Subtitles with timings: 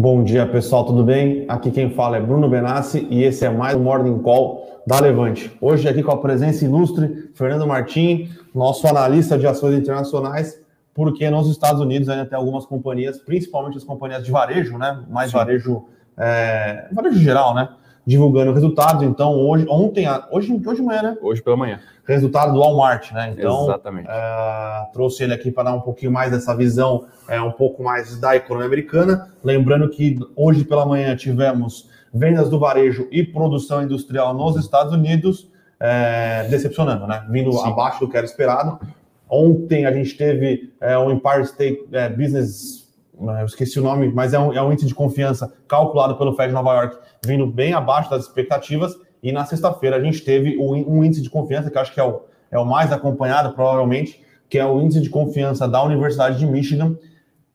[0.00, 1.44] Bom dia, pessoal, tudo bem?
[1.48, 5.50] Aqui quem fala é Bruno Benassi e esse é mais um Morning Call da Levante.
[5.60, 10.62] Hoje aqui com a presença ilustre, Fernando Martim, nosso analista de ações internacionais,
[10.94, 15.02] porque nos Estados Unidos ainda tem algumas companhias, principalmente as companhias de varejo, né?
[15.10, 15.38] Mais Sim.
[15.38, 15.86] varejo,
[16.16, 17.68] é, varejo geral, né?
[18.08, 19.02] Divulgando resultados.
[19.02, 21.18] Então, hoje, ontem, hoje, hoje de manhã, né?
[21.20, 21.78] Hoje pela manhã.
[22.06, 23.34] Resultado do Walmart, né?
[23.36, 24.08] Então, Exatamente.
[24.08, 28.18] É, trouxe ele aqui para dar um pouquinho mais dessa visão, é, um pouco mais
[28.18, 29.28] da economia americana.
[29.44, 35.50] Lembrando que hoje pela manhã tivemos vendas do varejo e produção industrial nos Estados Unidos,
[35.78, 37.26] é, decepcionando, né?
[37.28, 37.68] Vindo Sim.
[37.68, 38.80] abaixo do que era esperado.
[39.28, 42.87] Ontem a gente teve é, o Empire State é, Business
[43.20, 46.48] eu esqueci o nome, mas é um, é um índice de confiança calculado pelo Fed
[46.48, 48.94] de Nova York, vindo bem abaixo das expectativas.
[49.22, 52.22] E na sexta-feira a gente teve um índice de confiança, que acho que é o,
[52.50, 56.96] é o mais acompanhado, provavelmente, que é o índice de confiança da Universidade de Michigan,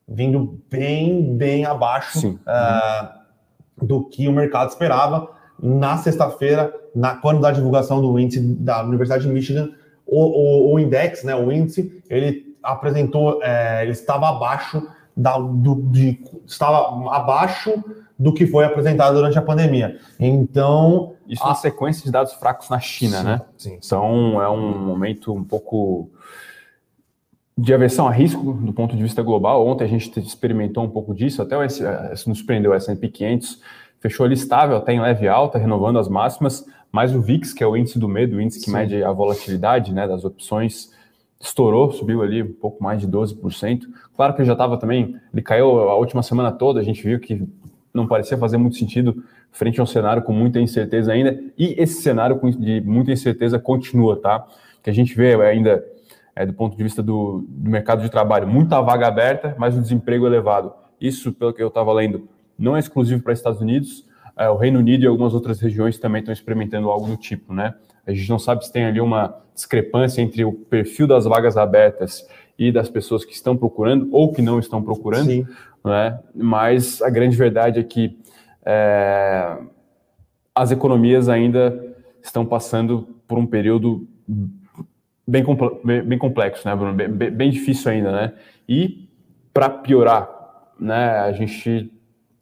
[0.08, 5.30] vindo bem, bem abaixo uh, do que o mercado esperava.
[5.58, 9.70] Na sexta-feira, na, quando da divulgação do índice da Universidade de Michigan,
[10.06, 15.76] o, o, o index, né, o índice, ele apresentou, é, ele estava abaixo da, do,
[15.92, 17.84] de, estava abaixo
[18.18, 20.00] do que foi apresentado durante a pandemia.
[20.20, 21.14] Então.
[21.28, 21.50] Isso a...
[21.50, 23.42] na sequência de dados fracos na China, sim, né?
[23.58, 23.80] Sim.
[23.84, 26.10] Então é um momento um pouco
[27.58, 29.66] de aversão a risco do ponto de vista global.
[29.66, 33.62] Ontem a gente experimentou um pouco disso, até o, se nos prendeu o S&P 500,
[34.00, 37.68] fechou ali estável, até em leve alta, renovando as máximas, mas o VIX, que é
[37.68, 38.74] o índice do medo, o índice que Sim.
[38.74, 40.92] mede a volatilidade né, das opções,
[41.44, 43.82] estourou, subiu ali um pouco mais de 12%.
[44.16, 47.20] Claro que ele já estava também, ele caiu a última semana toda, a gente viu
[47.20, 47.46] que
[47.94, 52.02] não parecia fazer muito sentido frente a um cenário com muita incerteza ainda, e esse
[52.02, 54.48] cenário de muita incerteza continua, tá?
[54.82, 55.84] Que a gente vê ainda,
[56.36, 59.82] é, do ponto de vista do, do mercado de trabalho, muita vaga aberta, mas o
[59.82, 60.74] desemprego elevado.
[61.00, 64.08] Isso, pelo que eu estava lendo, não é exclusivo para Estados Unidos,
[64.38, 67.76] é, o Reino Unido e algumas outras regiões também estão experimentando algo do tipo, né?
[68.06, 72.28] A gente não sabe se tem ali uma discrepância entre o perfil das vagas abertas
[72.58, 75.48] e das pessoas que estão procurando ou que não estão procurando, Sim.
[75.84, 76.20] né?
[76.36, 78.18] mas a grande verdade é que
[78.66, 79.58] é,
[80.54, 84.08] as economias ainda estão passando por um período
[85.28, 85.44] bem,
[86.06, 86.94] bem complexo, né, Bruno?
[86.94, 88.34] Bem, bem difícil ainda, né?
[88.68, 89.10] E
[89.54, 90.30] para piorar,
[90.80, 91.92] né, a gente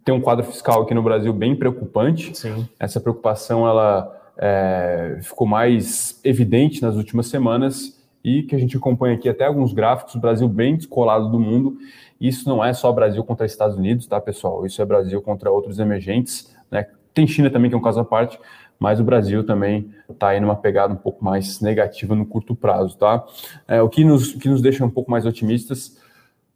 [0.03, 2.35] tem um quadro fiscal aqui no Brasil bem preocupante.
[2.37, 2.67] Sim.
[2.79, 9.15] Essa preocupação ela é, ficou mais evidente nas últimas semanas e que a gente acompanha
[9.15, 11.77] aqui até alguns gráficos, o Brasil bem descolado do mundo.
[12.19, 14.65] Isso não é só Brasil contra Estados Unidos, tá, pessoal?
[14.65, 16.87] Isso é Brasil contra outros emergentes, né?
[17.13, 18.39] Tem China também, que é um caso à parte,
[18.79, 22.97] mas o Brasil também está aí numa pegada um pouco mais negativa no curto prazo,
[22.97, 23.23] tá?
[23.67, 25.99] É, o que nos, que nos deixa um pouco mais otimistas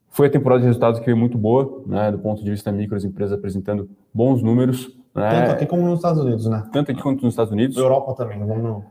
[0.10, 2.12] foi a temporada de resultados que veio muito boa, né?
[2.12, 5.30] Do ponto de vista micro, as empresas apresentando bons números, né?
[5.30, 6.68] Tanto aqui como nos Estados Unidos, né?
[6.74, 7.78] Tanto aqui quanto nos Estados Unidos.
[7.78, 8.84] Europa também, não vamos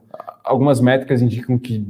[0.43, 1.87] Algumas métricas indicam que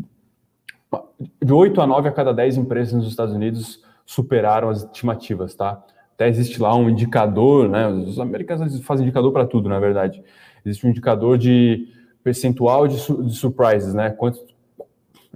[1.43, 5.83] de 8 a 9 a cada 10 empresas nos Estados Unidos superaram as estimativas, tá?
[6.15, 7.89] Até existe lá um indicador, né?
[7.89, 10.22] Os americanos fazem indicador para tudo, na verdade.
[10.65, 11.89] Existe um indicador de
[12.22, 14.11] percentual de, su de surprises, né?
[14.11, 14.41] Quanto,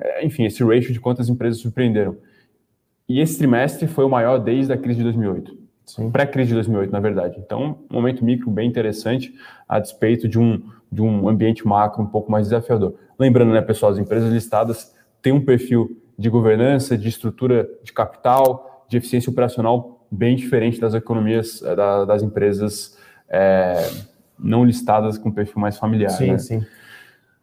[0.01, 2.17] é, enfim, esse ratio de quantas empresas surpreenderam.
[3.09, 5.68] E esse trimestre foi o maior desde a crise de 2008
[6.13, 7.37] pré-crise de 2008, na verdade.
[7.39, 9.33] Então, um momento micro bem interessante,
[9.69, 12.95] a despeito de um, de um ambiente macro um pouco mais desafiador.
[13.19, 18.85] Lembrando, né, pessoal, as empresas listadas têm um perfil de governança, de estrutura de capital,
[18.89, 22.97] de eficiência operacional bem diferente das economias eh, da, das empresas
[23.29, 23.91] é,
[24.39, 26.11] não listadas com perfil mais familiar.
[26.11, 26.39] Sim, né?
[26.39, 26.67] sim.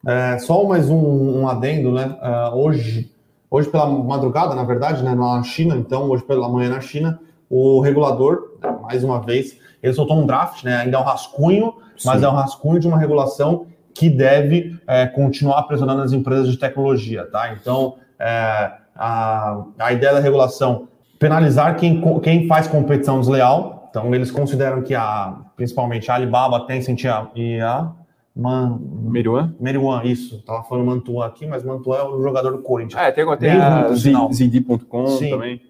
[0.05, 2.15] É, só mais um, um adendo, né?
[2.21, 3.11] Uh, hoje,
[3.49, 7.19] hoje pela madrugada, na verdade, né, na China, então, hoje pela manhã na China,
[7.55, 8.51] o regulador,
[8.81, 10.77] mais uma vez, ele soltou um draft, né?
[10.77, 12.09] Ainda é um rascunho, Sim.
[12.09, 16.57] mas é um rascunho de uma regulação que deve é, continuar pressionando as empresas de
[16.57, 17.53] tecnologia, tá?
[17.53, 23.87] Então, é, a, a ideia da regulação penalizar quem, quem faz competição desleal.
[23.89, 27.89] Então, eles consideram que a, principalmente a Alibaba, Tencent e a
[28.35, 28.81] Man...
[28.81, 29.55] Meruan?
[29.57, 30.43] Meruan, isso.
[30.43, 33.01] Tava falando Mantua aqui, mas Mantua é o jogador do Corinthians.
[33.01, 35.61] É, tem, tem a Zindi.com também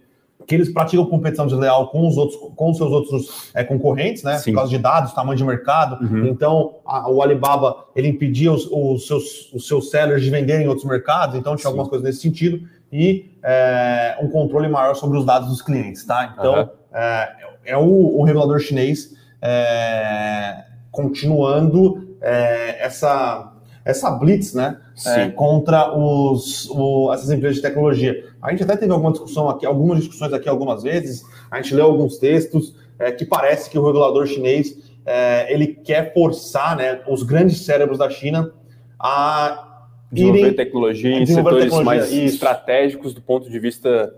[0.47, 4.37] que eles praticam competição desleal com os outros, com seus outros é, concorrentes, né?
[4.37, 4.51] Sim.
[4.51, 6.03] Por causa de dados, tamanho de mercado.
[6.03, 6.27] Uhum.
[6.27, 10.69] Então, a, o Alibaba ele impedia os, os, seus, os seus sellers de venderem em
[10.69, 11.35] outros mercados.
[11.35, 11.67] Então, tinha Sim.
[11.69, 16.33] algumas coisas nesse sentido e é, um controle maior sobre os dados dos clientes, tá?
[16.37, 16.69] Então, uhum.
[16.93, 23.51] é, é o, o, regulador chinês é, continuando é, essa
[23.85, 28.25] essa blitz, né, é, contra os, o, essas empresas de tecnologia.
[28.41, 31.85] A gente até teve alguma discussão aqui, algumas discussões aqui algumas vezes, a gente leu
[31.85, 37.21] alguns textos, é, que parece que o regulador chinês é, ele quer forçar né, os
[37.21, 38.51] grandes cérebros da China
[38.99, 42.35] a desenvolver irem, tecnologia em setores tecnologia, mais isso.
[42.35, 44.13] estratégicos do ponto de vista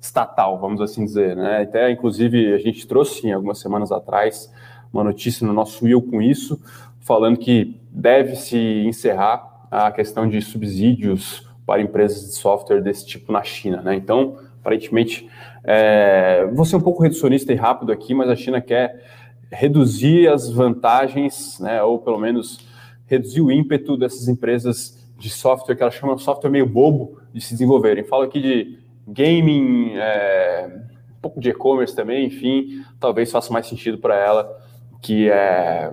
[0.00, 1.36] estatal, vamos assim dizer.
[1.36, 1.62] Né?
[1.62, 4.52] Até, inclusive, a gente trouxe algumas semanas atrás
[4.92, 6.60] uma notícia no nosso Will com isso,
[7.02, 8.56] falando que deve-se
[8.86, 13.82] encerrar a questão de subsídios para empresas de software desse tipo na China.
[13.82, 13.94] Né?
[13.94, 15.28] Então, aparentemente,
[15.64, 19.04] é, vou ser um pouco reducionista e rápido aqui, mas a China quer
[19.50, 22.66] reduzir as vantagens, né, ou pelo menos
[23.06, 27.40] reduzir o ímpeto dessas empresas de software que ela chama de software meio bobo de
[27.40, 28.04] se desenvolverem.
[28.04, 30.80] Falo aqui de gaming, é,
[31.18, 34.58] um pouco de e-commerce também, enfim, talvez faça mais sentido para ela
[35.02, 35.90] que é,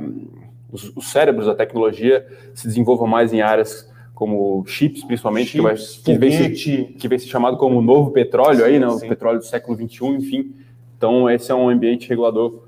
[0.71, 6.11] os, os, cérebros da tecnologia se desenvolvam mais em áreas como chips, principalmente, chips, que,
[6.11, 9.39] vai, que, vem se, que vem ser chamado como novo petróleo aí, né, o petróleo
[9.39, 10.53] do século XXI, enfim.
[10.97, 12.63] Então, esse é um ambiente regulador,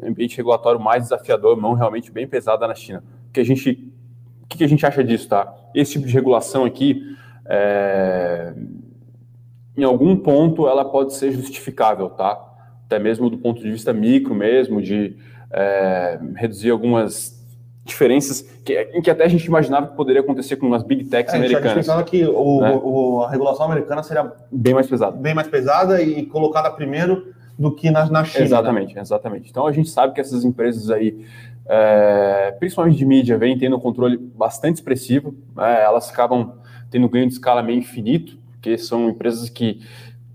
[0.00, 3.04] um ambiente regulatório mais desafiador, mão realmente bem pesada na China.
[3.28, 3.86] O que a gente,
[4.42, 5.54] o que a gente acha disso, tá?
[5.74, 7.02] Esse tipo de regulação aqui,
[7.44, 8.54] é,
[9.76, 12.42] em algum ponto, ela pode ser justificável, tá?
[12.86, 15.16] Até mesmo do ponto de vista micro mesmo, de
[15.50, 17.33] é, reduzir algumas
[17.84, 21.34] diferenças que, em que até a gente imaginava que poderia acontecer com as big techs
[21.34, 21.64] é, americanas.
[21.64, 22.80] A gente pensava que o, né?
[22.82, 27.70] o, a regulação americana seria bem mais pesada, bem mais pesada e colocada primeiro do
[27.70, 28.40] que na, na China.
[28.40, 28.46] Né?
[28.46, 29.00] Exatamente, né?
[29.02, 29.50] exatamente.
[29.50, 31.26] Então a gente sabe que essas empresas aí,
[31.66, 35.34] é, principalmente de mídia, vêm tendo um controle bastante expressivo.
[35.58, 36.54] É, elas acabam
[36.90, 39.80] tendo ganho de escala meio infinito, porque são empresas que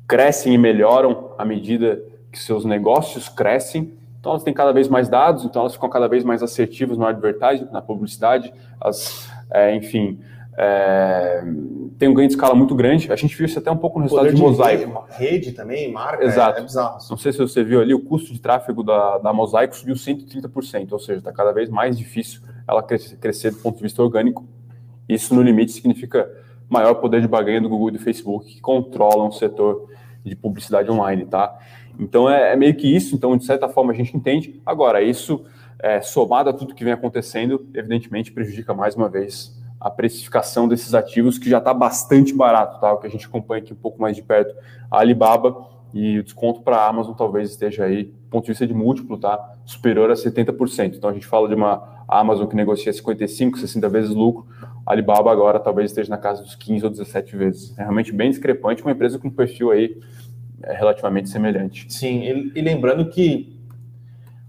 [0.07, 3.93] crescem e melhoram à medida que seus negócios crescem.
[4.19, 7.05] Então elas têm cada vez mais dados, então elas ficam cada vez mais assertivas no
[7.05, 10.19] advertising, na publicidade, as, é, enfim,
[10.57, 11.41] é,
[11.97, 13.09] tem um ganho de escala muito grande.
[13.13, 15.05] A gente viu isso até um pouco no resultado de, de Mosaico.
[15.09, 16.57] Rede, rede, também, marca, Exato.
[16.57, 16.97] É, é, bizarro.
[17.09, 20.91] Não sei se você viu ali, o custo de tráfego da, da Mosaico subiu 130%,
[20.91, 24.45] ou seja, está cada vez mais difícil ela crescer, crescer do ponto de vista orgânico.
[25.07, 26.29] Isso, no limite, significa
[26.67, 29.89] maior poder de barganha do Google e do Facebook, que controlam o setor
[30.25, 31.57] de publicidade online, tá?
[31.99, 34.59] Então é, é, meio que isso, então de certa forma a gente entende.
[34.65, 35.45] Agora, isso
[35.77, 40.93] é, somado a tudo que vem acontecendo, evidentemente prejudica mais uma vez a precificação desses
[40.93, 42.91] ativos, que já está bastante barato, tá?
[42.91, 44.53] O que a gente acompanha aqui um pouco mais de perto,
[44.91, 48.67] a Alibaba e o desconto para a Amazon talvez esteja aí, do ponto de vista
[48.67, 49.55] de múltiplo, tá?
[49.65, 50.95] Superior a 70%.
[50.95, 54.47] Então a gente fala de uma Amazon que negocia 55, 60 vezes lucro,
[54.85, 57.77] Alibaba agora talvez esteja na casa dos 15 ou 17 vezes.
[57.77, 59.97] É realmente bem discrepante, uma empresa com perfil aí
[60.63, 61.91] relativamente semelhante.
[61.91, 63.57] Sim, e, e, lembrando que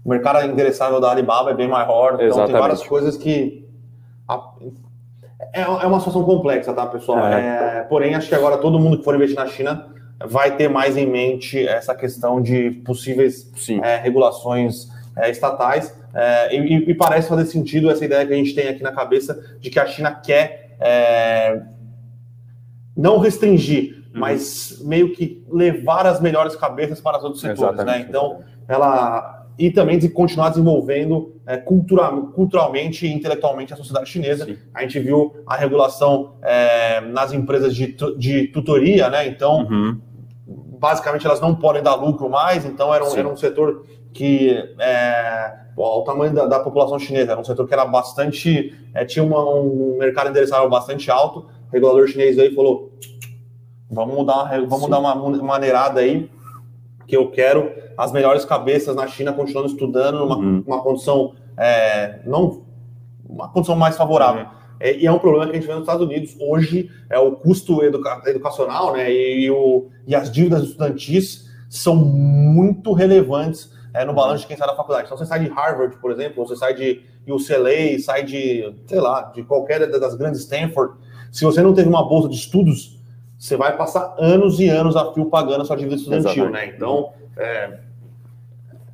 [0.03, 2.51] o mercado endereçável da Alibaba é bem maior, então Exatamente.
[2.51, 3.67] tem várias coisas que.
[5.53, 7.25] É, é uma situação complexa, tá, pessoal?
[7.27, 7.79] É.
[7.79, 9.87] É, porém, acho que agora todo mundo que for investir na China
[10.25, 13.51] vai ter mais em mente essa questão de possíveis
[13.83, 14.87] é, regulações
[15.17, 15.95] é, estatais.
[16.13, 19.57] É, e, e, parece fazer sentido essa ideia que a gente tem aqui na cabeça
[19.59, 20.75] de que a China quer
[22.95, 24.19] não restringir Uhum.
[24.19, 28.05] mas meio que levar as melhores cabeças para os outros setores, né?
[28.07, 34.45] Então, ela e também de continuar desenvolvendo é, cultural, culturalmente e intelectualmente a sociedade chinesa.
[34.45, 34.57] Sim.
[34.73, 39.27] A gente viu a regulação é, nas empresas de, de tutoria, né?
[39.27, 39.99] Então, uhum.
[40.79, 45.53] basicamente, elas não podem dar lucro mais, então era um, era um setor que, é,
[45.77, 49.43] o tamanho da, da, população chinesa, era um setor que era bastante, é, tinha uma,
[49.47, 52.91] um mercado endereçável bastante alto, o regulador chinês aí falou,
[53.91, 56.29] Vamos dar, vamos dar uma maneirada aí,
[57.05, 60.63] que eu quero as melhores cabeças na China continuando estudando numa uhum.
[60.65, 62.63] uma condição é, não
[63.27, 64.43] uma condição mais favorável.
[64.43, 64.61] Uhum.
[64.79, 66.35] É, e é um problema que a gente vê nos Estados Unidos.
[66.39, 72.91] Hoje, é o custo educa educacional né, e, o, e as dívidas estudantis são muito
[72.93, 75.05] relevantes é, no balanço de quem sai da faculdade.
[75.05, 79.31] Então, você sai de Harvard, por exemplo, você sai de UCLA, sai de, sei lá,
[79.33, 80.95] de qualquer das grandes Stanford.
[81.31, 83.00] Se você não teve uma bolsa de estudos,
[83.41, 86.51] você vai passar anos e anos a fio pagando a sua dívida estudantil, Exatamente.
[86.51, 86.75] né?
[86.75, 87.79] Então, é,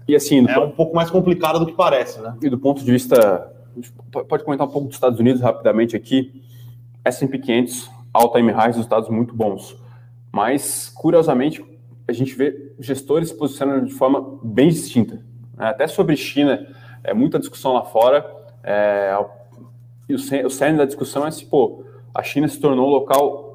[0.08, 2.34] e assim, é um pouco mais complicado do que parece, né?
[2.42, 3.51] E do ponto de vista,
[4.10, 6.42] pode comentar um pouco dos Estados Unidos rapidamente aqui.
[7.04, 9.75] S&P 500, all-time highs, resultados muito bons.
[10.32, 11.62] Mas, curiosamente,
[12.08, 15.16] a gente vê gestores se posicionando de forma bem distinta.
[15.58, 15.68] Né?
[15.68, 16.66] Até sobre China,
[17.04, 18.25] é muita discussão lá fora.
[18.63, 19.13] É,
[20.08, 21.84] e o cerne da discussão é se, pô,
[22.16, 23.47] a China se tornou um local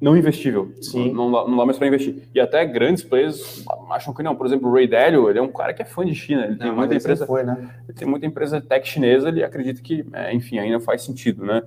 [0.00, 0.72] não investível.
[0.80, 1.12] Sim.
[1.12, 2.28] Não, não, não dá mais para investir.
[2.32, 4.36] E até grandes players acham que não.
[4.36, 6.44] Por exemplo, o Ray Dalio, ele é um cara que é fã de China.
[6.44, 7.26] Ele tem não, muita empresa.
[7.26, 7.70] Foi, né?
[7.88, 9.28] Ele tem muita empresa tech chinesa.
[9.28, 11.62] Ele acredita que, é, enfim, ainda faz sentido, né?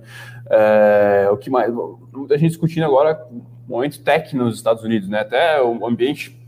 [0.50, 1.72] É, o que mais?
[2.12, 5.20] Muita gente discutindo agora o momento tech nos Estados Unidos, né?
[5.20, 6.41] Até o ambiente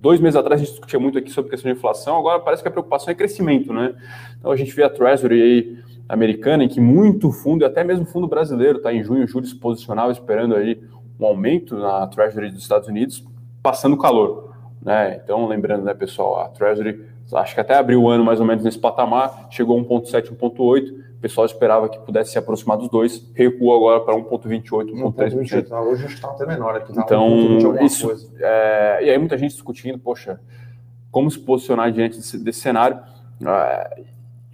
[0.00, 2.68] dois meses atrás a gente discutia muito aqui sobre questão de inflação, agora parece que
[2.68, 3.94] a preocupação é crescimento, né?
[4.38, 5.78] Então a gente vê a Treasury aí
[6.08, 9.54] americana, em que muito fundo, e até mesmo fundo brasileiro, está em junho, julho se
[9.54, 10.80] posicionava esperando aí
[11.20, 13.26] um aumento na Treasury dos Estados Unidos,
[13.62, 14.54] passando calor.
[14.80, 15.20] Né?
[15.22, 18.64] Então, lembrando, né, pessoal, a Treasury acho que até abriu o ano mais ou menos
[18.64, 21.08] nesse patamar, chegou a 1,7, 1,8.
[21.18, 25.68] O pessoal esperava que pudesse se aproximar dos dois, recuou agora para 1,28, 1,3%.
[25.68, 26.94] Tá, hoje está até menor aqui.
[26.94, 28.10] Tá então, isso.
[28.38, 30.40] É, e aí muita gente discutindo, poxa,
[31.10, 33.00] como se posicionar diante desse, desse cenário.
[33.44, 34.02] É,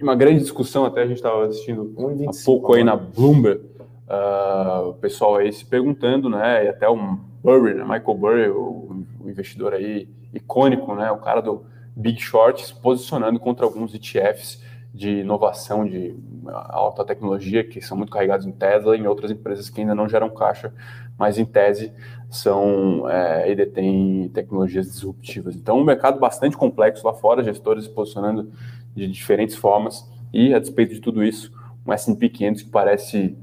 [0.01, 1.93] uma grande discussão, até a gente estava assistindo
[2.27, 3.61] há pouco aí na Bloomberg,
[4.07, 6.95] uh, o pessoal aí se perguntando, né, e até o
[7.43, 11.65] Burry, né, Michael Burry, o, o, investidor aí icônico, né, o cara do
[11.95, 14.61] Big Short, se posicionando contra alguns ETFs
[14.93, 16.15] de inovação, de
[16.47, 20.07] alta tecnologia, que são muito carregados em Tesla e em outras empresas que ainda não
[20.07, 20.73] geram caixa,
[21.17, 21.91] mas em tese
[22.29, 25.55] são é, e detêm tecnologias disruptivas.
[25.55, 28.51] Então, um mercado bastante complexo lá fora, gestores se posicionando
[28.95, 31.51] de diferentes formas, e a despeito de tudo isso,
[31.85, 33.37] um S&P 500 que parece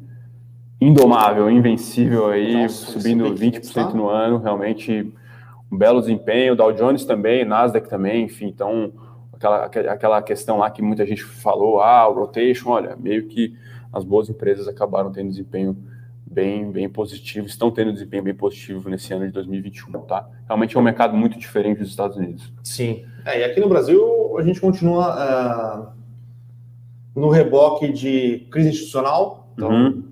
[0.81, 3.91] indomável, invencível aí, Nossa, subindo 20% tá?
[3.95, 5.13] no ano, realmente
[5.73, 8.93] um belo desempenho, Dow Jones também, Nasdaq também, enfim, então
[9.33, 13.57] aquela, aquela questão lá que muita gente falou, ah, o rotation, olha, meio que
[13.91, 15.77] as boas empresas acabaram tendo desempenho
[16.27, 20.29] bem, bem positivo, estão tendo desempenho bem positivo nesse ano de 2021, tá?
[20.47, 22.53] Realmente é um mercado muito diferente dos Estados Unidos.
[22.63, 23.05] Sim.
[23.25, 25.93] É, e aqui no Brasil a gente continua
[27.15, 29.51] uh, no reboque de crise institucional.
[29.55, 30.05] Então, uhum.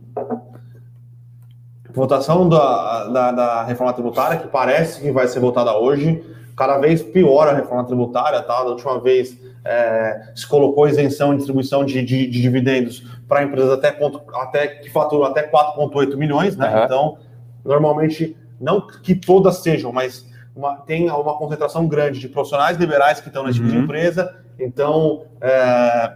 [1.95, 6.23] Votação da, da, da, reforma tributária, que parece que vai ser votada hoje,
[6.57, 8.63] cada vez pior a reforma tributária, tá?
[8.63, 13.73] Da última vez é, se colocou isenção em distribuição de, de, de dividendos para empresas
[13.73, 13.97] até,
[14.35, 16.75] até que faturam até 4,8 milhões, né?
[16.75, 16.85] Uhum.
[16.85, 17.19] Então,
[17.65, 23.29] normalmente, não que todas sejam, mas uma, tem uma concentração grande de profissionais liberais que
[23.29, 23.67] estão nesse uhum.
[23.67, 23.85] tipo de uhum.
[23.85, 24.37] empresa.
[24.59, 26.13] Então, é,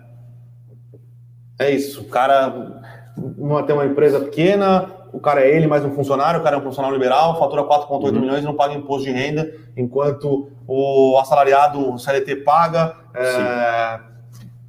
[1.59, 2.03] é isso.
[2.03, 2.53] O cara
[3.67, 6.63] tem uma empresa pequena, o cara é ele mais um funcionário, o cara é um
[6.63, 8.21] profissional liberal, fatura 4,8 uhum.
[8.21, 12.97] milhões e não paga imposto de renda, enquanto o assalariado o CLT paga.
[13.15, 14.01] É,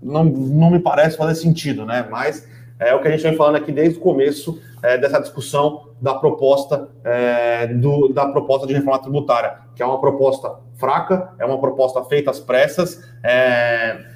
[0.02, 2.08] não, não me parece fazer sentido, né?
[2.12, 2.48] Mas
[2.80, 6.14] é o que a gente vem falando aqui desde o começo é, dessa discussão da
[6.14, 11.60] proposta é, do, da proposta de reforma tributária, que é uma proposta fraca, é uma
[11.60, 13.02] proposta feita às pressas.
[13.24, 14.15] É,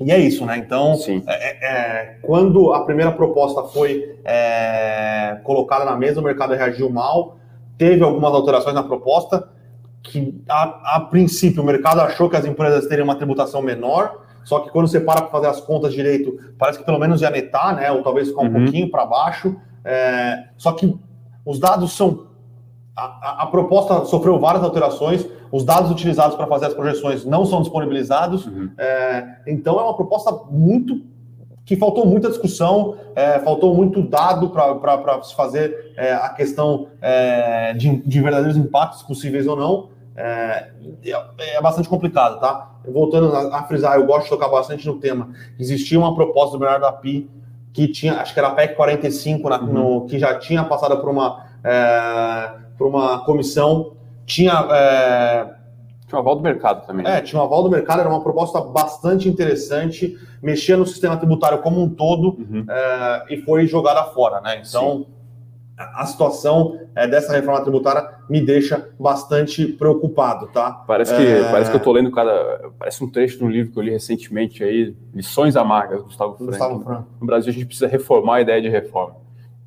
[0.00, 0.58] e é isso, né?
[0.58, 6.54] Então, é, é, é, quando a primeira proposta foi é, colocada na mesa, o mercado
[6.54, 7.36] reagiu mal,
[7.76, 9.48] teve algumas alterações na proposta,
[10.02, 14.60] que a, a princípio o mercado achou que as empresas teriam uma tributação menor, só
[14.60, 17.76] que quando você para para fazer as contas direito, parece que pelo menos ia netar,
[17.76, 17.92] né?
[17.92, 18.64] Ou talvez ficar um uhum.
[18.64, 19.54] pouquinho para baixo.
[19.84, 20.96] É, só que
[21.44, 22.26] os dados são.
[22.98, 27.60] A, a, proposta sofreu várias alterações, os dados utilizados para fazer as projeções não são
[27.62, 28.70] disponibilizados, uhum.
[28.76, 31.02] é, então é uma proposta muito
[31.64, 36.88] que faltou muita discussão, é, faltou muito dado para se fazer é, a questão
[37.76, 39.90] de, de, verdadeiros impactos possíveis ou não.
[40.16, 40.70] É,
[41.04, 42.70] é, é bastante complicado, tá?
[42.90, 45.28] Voltando a, a, frisar, eu gosto de tocar bastante no tema.
[45.58, 47.30] Existia uma proposta do Bernardo Api
[47.72, 49.72] que tinha, acho que era a PEC 45, na, uhum.
[49.72, 51.44] no, que já tinha passado por uma,
[52.78, 53.92] por uma comissão,
[54.24, 54.52] tinha.
[54.70, 55.58] É,
[56.06, 57.04] tinha um aval do mercado também.
[57.04, 57.18] Né?
[57.18, 61.58] É, tinha um aval do mercado, era uma proposta bastante interessante, mexia no sistema tributário
[61.58, 62.64] como um todo uhum.
[62.66, 64.62] é, e foi jogada fora, né?
[64.64, 65.04] Então.
[65.04, 65.18] Sim
[65.78, 70.72] a situação é, dessa reforma tributária me deixa bastante preocupado, tá?
[70.86, 71.50] Parece que, é...
[71.50, 72.70] parece que eu estou lendo cada.
[72.78, 76.50] Parece um trecho de um livro que eu li recentemente aí, Lições Amargas, Gustavo Franco.
[76.50, 77.06] Gustavo Franco.
[77.20, 79.16] No Brasil a gente precisa reformar a ideia de reforma.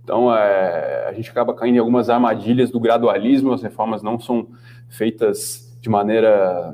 [0.03, 4.47] Então é, a gente acaba caindo em algumas armadilhas do gradualismo, as reformas não são
[4.89, 6.73] feitas de maneira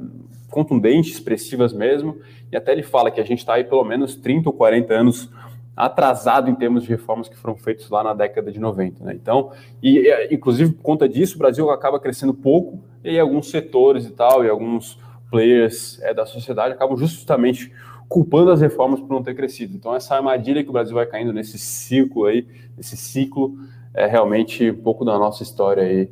[0.49, 2.17] contundente, expressivas mesmo,
[2.51, 5.29] e até ele fala que a gente está aí pelo menos 30 ou 40 anos
[5.75, 9.03] atrasado em termos de reformas que foram feitas lá na década de 90.
[9.03, 9.13] Né?
[9.13, 9.51] Então,
[9.83, 14.43] e inclusive por conta disso, o Brasil acaba crescendo pouco e alguns setores e tal,
[14.43, 17.71] e alguns players é, da sociedade acabam justamente
[18.07, 19.75] culpando as reformas por não ter crescido.
[19.75, 23.55] Então, essa armadilha que o Brasil vai caindo nesse ciclo aí, nesse ciclo,
[23.93, 26.09] é realmente um pouco da nossa história aí,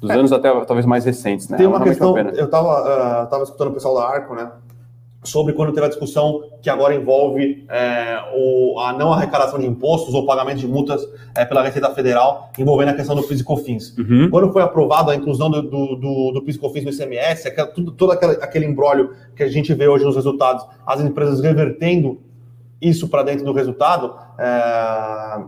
[0.00, 0.14] dos é.
[0.14, 1.56] anos até talvez mais recentes, né?
[1.56, 4.50] Tem uma questão, eu estava uh, tava escutando o pessoal da Arco, né?
[5.24, 10.14] Sobre quando teve a discussão que agora envolve é, o, a não arrecadação de impostos
[10.14, 11.02] ou pagamento de multas
[11.34, 13.96] é, pela Receita Federal, envolvendo a questão do PIS e COFINS.
[13.96, 14.30] Uhum.
[14.30, 17.68] Quando foi aprovada a inclusão do, do, do, do PIS e COFINS no ICMS, aquela,
[17.68, 22.20] tudo, todo aquele, aquele embrólio que a gente vê hoje nos resultados, as empresas revertendo
[22.80, 25.42] isso para dentro do resultado, é,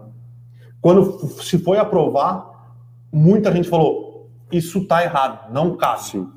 [0.81, 2.75] quando se foi aprovar,
[3.13, 6.03] muita gente falou, isso está errado, não cabe.
[6.03, 6.37] Sim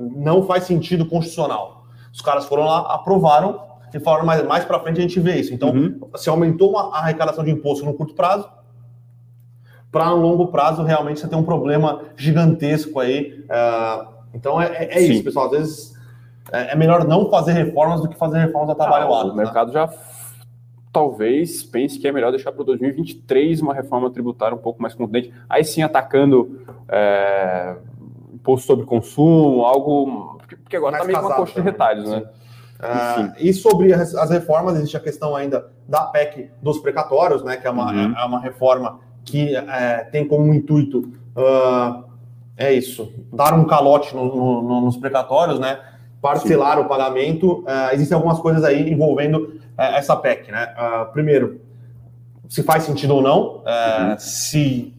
[0.00, 1.79] não faz sentido constitucional.
[2.12, 3.60] Os caras foram lá, aprovaram
[3.92, 5.52] e falaram, mas mais para frente a gente vê isso.
[5.52, 6.00] Então, uhum.
[6.16, 8.48] se aumentou a arrecadação de imposto no curto prazo,
[9.90, 13.44] para no longo prazo realmente você tem um problema gigantesco aí.
[13.44, 15.46] Uh, então é, é, é isso, pessoal.
[15.46, 16.00] Às vezes
[16.52, 19.30] é, é, melhor não fazer reformas do que fazer reformas atabalhoadas.
[19.30, 19.44] Ah, o né?
[19.44, 19.90] mercado já
[20.92, 25.32] talvez pense que é melhor deixar para 2023 uma reforma tributária um pouco mais contundente,
[25.48, 27.76] aí sim atacando é,
[28.32, 30.39] imposto sobre consumo, algo.
[30.56, 32.22] Porque agora está meio uma coxa de retalhos, né?
[32.80, 37.56] Uh, e sobre as, as, reformas, existe a questão ainda da PEC dos precatórios, né?
[37.56, 38.14] Que é uma, uhum.
[38.16, 42.10] é, é uma reforma que é, tem como intuito uh,
[42.60, 45.78] é isso, dar um calote no, no, nos precatórios, né?
[46.20, 46.84] Parcelar Sim.
[46.84, 47.60] o pagamento.
[47.60, 50.74] Uh, existem algumas coisas aí envolvendo é, essa PEC, né?
[50.76, 51.62] Uh, primeiro,
[52.46, 54.18] se faz sentido ou não, é, uhum.
[54.18, 54.94] se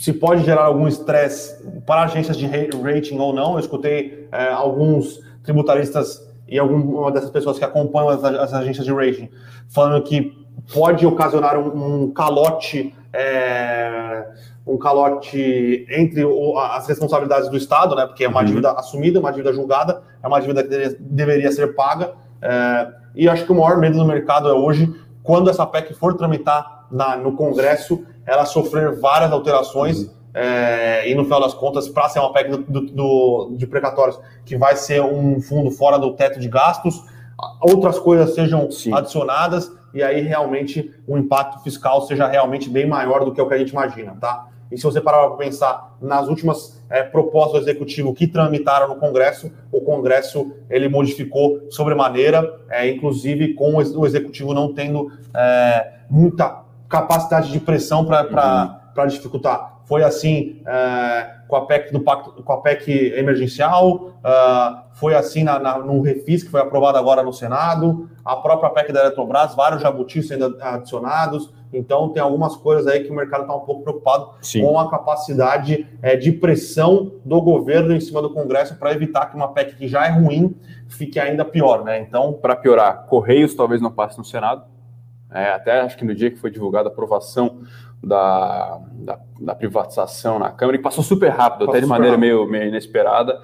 [0.00, 3.52] se pode gerar algum estresse para agências de rating ou não.
[3.52, 8.92] Eu escutei é, alguns tributaristas e alguma dessas pessoas que acompanham as, as, agências de
[8.94, 9.28] rating
[9.68, 10.32] falando que
[10.72, 14.26] pode ocasionar um, um calote é,
[14.66, 18.06] um calote entre o, as responsabilidades do Estado, né?
[18.06, 18.46] Porque é uma uhum.
[18.46, 22.14] dívida assumida, uma dívida julgada, é uma dívida que deveria, deveria ser paga.
[22.40, 24.90] É, e acho que o maior medo do mercado é hoje,
[25.22, 30.10] quando essa PEC for tramitar na, no Congresso, ela sofrer várias alterações.
[30.32, 34.18] É, e no final das contas, para ser uma PEC do, do, do, de precatórios
[34.44, 37.02] que vai ser um fundo fora do teto de gastos,
[37.60, 38.94] outras coisas sejam Sim.
[38.94, 43.54] adicionadas e aí realmente o impacto fiscal seja realmente bem maior do que o que
[43.54, 44.46] a gente imagina, tá?
[44.70, 48.96] E se você parar para pensar nas últimas é, propostas do executivo que tramitaram no
[48.96, 56.62] Congresso, o Congresso ele modificou sobremaneira, é, inclusive com o executivo não tendo é, muita
[56.88, 59.06] capacidade de pressão para uhum.
[59.06, 59.80] dificultar.
[59.86, 65.42] Foi assim é, com a PEC do pacto, com a PEC emergencial, uh, foi assim
[65.42, 69.54] na, na, no refis que foi aprovado agora no Senado, a própria PEC da Eletrobras,
[69.54, 71.52] vários jabutis sendo adicionados.
[71.72, 74.62] Então tem algumas coisas aí que o mercado está um pouco preocupado Sim.
[74.62, 79.36] com a capacidade é, de pressão do governo em cima do Congresso para evitar que
[79.36, 80.54] uma PEC que já é ruim
[80.88, 82.00] fique ainda pior, né?
[82.00, 84.64] Então, para piorar, Correios talvez não passe no Senado.
[85.32, 87.62] É, até acho que no dia que foi divulgada a aprovação
[88.02, 92.46] da, da, da, privatização na Câmara, e passou super rápido, passou até de maneira meio,
[92.46, 93.40] meio inesperada,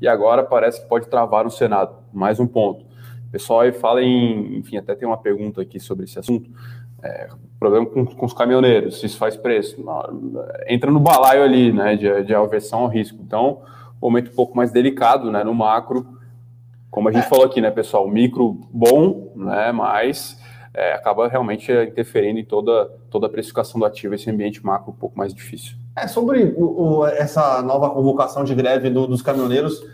[0.00, 1.94] e agora parece que pode travar no Senado.
[2.12, 2.84] Mais um ponto.
[3.28, 6.50] O pessoal aí fala em, enfim, até tem uma pergunta aqui sobre esse assunto.
[7.02, 7.28] É,
[7.60, 9.76] problema com, com, os caminhoneiros, isso faz preço.
[10.66, 13.18] Entra no balaio ali, né, de, de aversão ao risco.
[13.22, 13.60] Então,
[14.00, 16.06] momento um pouco mais delicado, né, no macro.
[16.90, 17.28] Como a gente é.
[17.28, 20.40] falou aqui, né, pessoal, micro bom, né, mas
[20.74, 24.96] é, acaba realmente interferindo em toda, toda a precificação do ativo, esse ambiente macro um
[24.96, 25.76] pouco mais difícil.
[25.94, 29.84] É, sobre o, o, essa nova convocação de greve do, dos caminhoneiros,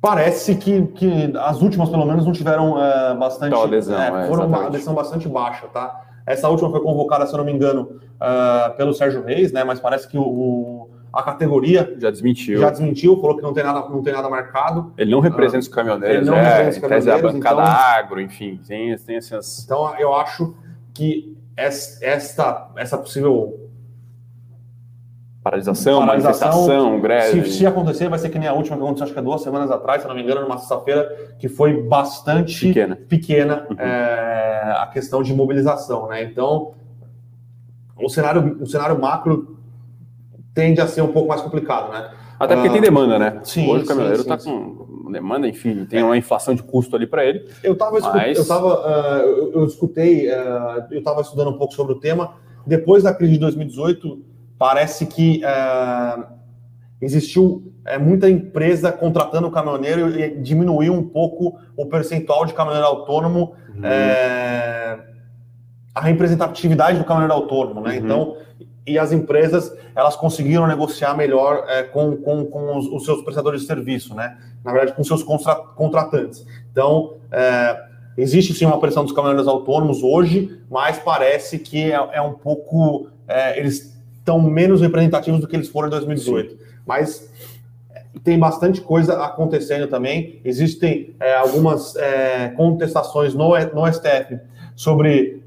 [0.00, 3.52] parece que, que as últimas, pelo menos, não tiveram é, bastante.
[3.52, 6.04] Então, adesão, é, foram uma adesão bastante baixa, tá?
[6.26, 9.64] Essa última foi convocada, se eu não me engano, uh, pelo Sérgio Reis, né?
[9.64, 12.60] Mas parece que o, a categoria já desmentiu.
[12.60, 14.92] Já desmentiu, falou que não tem nada, não tem nada marcado.
[14.98, 17.72] Ele não representa ah, os caminhoneiros, ele não é, representa os caminhoneiros, a bancada então,
[17.72, 19.64] agro, enfim, tem, tem essas.
[19.64, 20.54] Então eu acho
[20.92, 23.67] que esta, essa possível
[25.48, 27.44] paralisação, paralisação manifestação, greve.
[27.44, 29.42] Se, se, acontecer, vai ser que nem a última que aconteceu, acho que há duas
[29.42, 33.76] semanas atrás, se não me engano, numa sexta-feira, que foi bastante pequena, pequena uhum.
[33.78, 36.22] é, a questão de mobilização, né?
[36.22, 36.74] Então,
[37.96, 39.58] o cenário, o cenário macro
[40.54, 42.10] tende a ser um pouco mais complicado, né?
[42.38, 43.40] Até porque uh, tem demanda, né?
[43.42, 46.04] Sim, Hoje o caminhoneiro está com demanda, enfim, tem é.
[46.04, 47.48] uma inflação de custo ali para ele.
[47.62, 48.38] Eu estava, mas...
[48.38, 52.34] eu, tava, uh, eu, eu, escutei, uh, eu estava estudando um pouco sobre o tema.
[52.66, 54.22] Depois da crise de 2018,
[54.58, 55.42] parece que
[57.00, 63.54] existiu muita empresa contratando o caminhoneiro e diminuiu um pouco o percentual de caminhoneiro autônomo,
[63.74, 63.82] uhum.
[65.94, 67.90] a representatividade do caminhoneiro autônomo, né?
[67.90, 68.04] Uhum.
[68.04, 68.36] Então
[68.88, 73.60] e as empresas elas conseguiram negociar melhor é, com, com, com os, os, seus prestadores
[73.60, 74.38] de serviço, né?
[74.64, 76.46] Na verdade, com seus contra, contratantes.
[76.72, 77.78] Então, é,
[78.16, 83.08] existe sim uma pressão dos caminhoneiros autônomos hoje, mas parece que é, é um pouco.
[83.26, 83.97] É, eles
[84.28, 86.50] estão menos representativos do que eles foram em 2018.
[86.50, 86.58] Sim.
[86.86, 87.30] Mas
[87.94, 90.40] é, tem bastante coisa acontecendo também.
[90.44, 91.94] Existem é, algumas
[92.56, 94.38] contestações no, no STF
[94.76, 95.42] sobre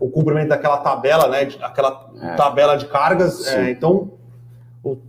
[0.00, 1.48] o cumprimento daquela tabela, né?
[1.60, 2.34] Aquela é.
[2.34, 3.46] tabela de cargas.
[3.46, 4.12] É, então,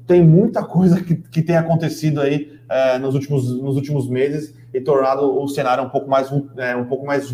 [0.05, 4.81] tem muita coisa que, que tem acontecido aí é, nos, últimos, nos últimos meses e
[4.81, 7.33] tornado o cenário um pouco mais, é, um pouco mais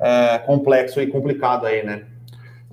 [0.00, 2.04] é, complexo e complicado aí, né?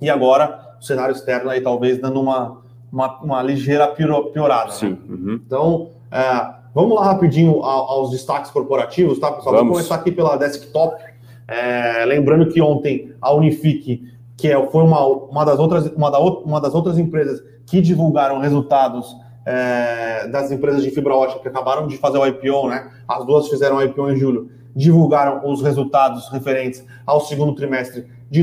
[0.00, 2.58] E agora, o cenário externo aí talvez dando uma,
[2.90, 4.72] uma, uma ligeira piorada.
[4.72, 4.90] Sim.
[4.90, 4.98] Né?
[5.08, 5.40] Uhum.
[5.46, 9.56] Então, é, vamos lá rapidinho aos destaques corporativos, tá, pessoal?
[9.56, 11.02] Vamos, vamos começar aqui pela desktop.
[11.46, 16.18] É, lembrando que ontem a Unifique, que é, foi uma, uma, das outras, uma, da,
[16.18, 19.14] uma das outras empresas que divulgaram resultados
[19.44, 22.90] é, das empresas de fibra ótica que acabaram de fazer o IPO, né?
[23.06, 28.42] As duas fizeram o IPO em julho, divulgaram os resultados referentes ao segundo trimestre de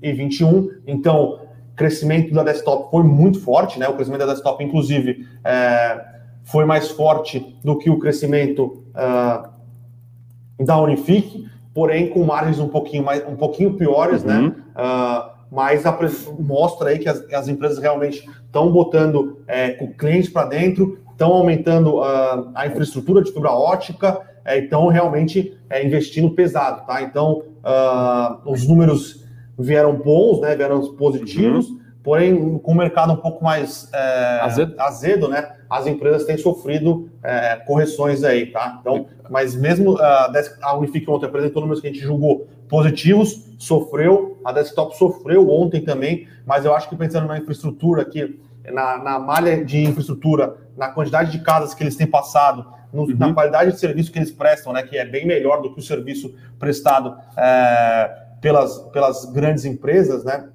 [0.00, 0.70] 2021.
[0.86, 1.40] Então,
[1.78, 3.88] crescimento da desktop foi muito forte, né?
[3.88, 6.04] O crescimento da desktop, inclusive, é,
[6.44, 9.48] foi mais forte do que o crescimento uh,
[10.64, 14.38] da Unifique, porém com margens um pouquinho mais, um pouquinho piores, né?
[14.38, 14.48] uhum.
[14.48, 14.54] né?
[15.50, 15.82] Mas
[16.38, 22.00] mostra aí que as, as empresas realmente estão botando é, clientes para dentro, estão aumentando
[22.00, 27.02] uh, a infraestrutura de fibra ótica, estão é, realmente é, investindo pesado, tá?
[27.02, 27.42] Então,
[28.46, 29.27] os números
[29.58, 30.54] vieram bons, né?
[30.54, 31.80] Vieram positivos, uhum.
[32.02, 34.74] porém, com o mercado um pouco mais é, azedo.
[34.78, 35.56] azedo, né?
[35.68, 38.78] As empresas têm sofrido é, correções aí, tá?
[38.80, 44.38] Então, mas mesmo uh, a Unifique ontem apresentou números que a gente julgou positivos, sofreu,
[44.44, 48.40] a desktop sofreu ontem também, mas eu acho que pensando na infraestrutura aqui,
[48.70, 53.16] na, na malha de infraestrutura, na quantidade de casas que eles têm passado, no, uhum.
[53.16, 55.82] na qualidade de serviço que eles prestam, né, que é bem melhor do que o
[55.82, 60.48] serviço prestado é, pelas, pelas grandes empresas, né,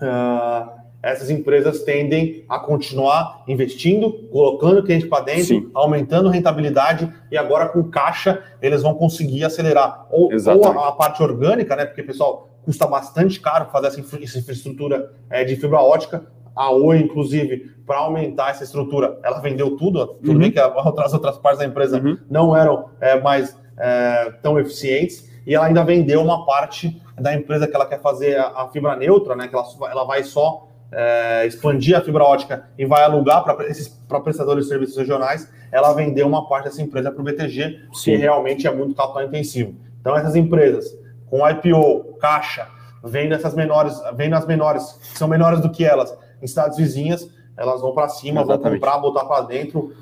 [0.00, 5.70] uh, essas empresas tendem a continuar investindo, colocando cliente para dentro, Sim.
[5.74, 11.20] aumentando rentabilidade e agora com caixa eles vão conseguir acelerar ou, ou a, a, parte
[11.20, 11.84] orgânica, né?
[11.84, 16.24] Porque pessoal custa bastante caro fazer essa, infraestrutura é, de fibra ótica.
[16.54, 20.06] A Oi, inclusive, para aumentar essa estrutura, ela vendeu tudo.
[20.06, 20.38] Tudo uhum.
[20.38, 22.16] bem que as outras partes da empresa uhum.
[22.30, 27.66] não eram é, mais é, tão eficientes e ela ainda vendeu uma parte da empresa
[27.66, 29.48] que ela quer fazer a, a fibra neutra, né?
[29.48, 33.88] Que ela, ela vai só é, expandir a fibra ótica e vai alugar para esses
[33.88, 38.12] pra prestadores de serviços regionais, ela vendeu uma parte dessa empresa para o BTG, Sim.
[38.12, 39.74] que realmente é muito capital intensivo.
[40.00, 40.94] Então, essas empresas
[41.30, 42.68] com IPO, caixa,
[43.02, 47.26] vendo essas menores, vendo as menores, que são menores do que elas, em cidades vizinhas,
[47.56, 48.62] elas vão para cima, Exatamente.
[48.62, 49.94] vão comprar, botar para dentro.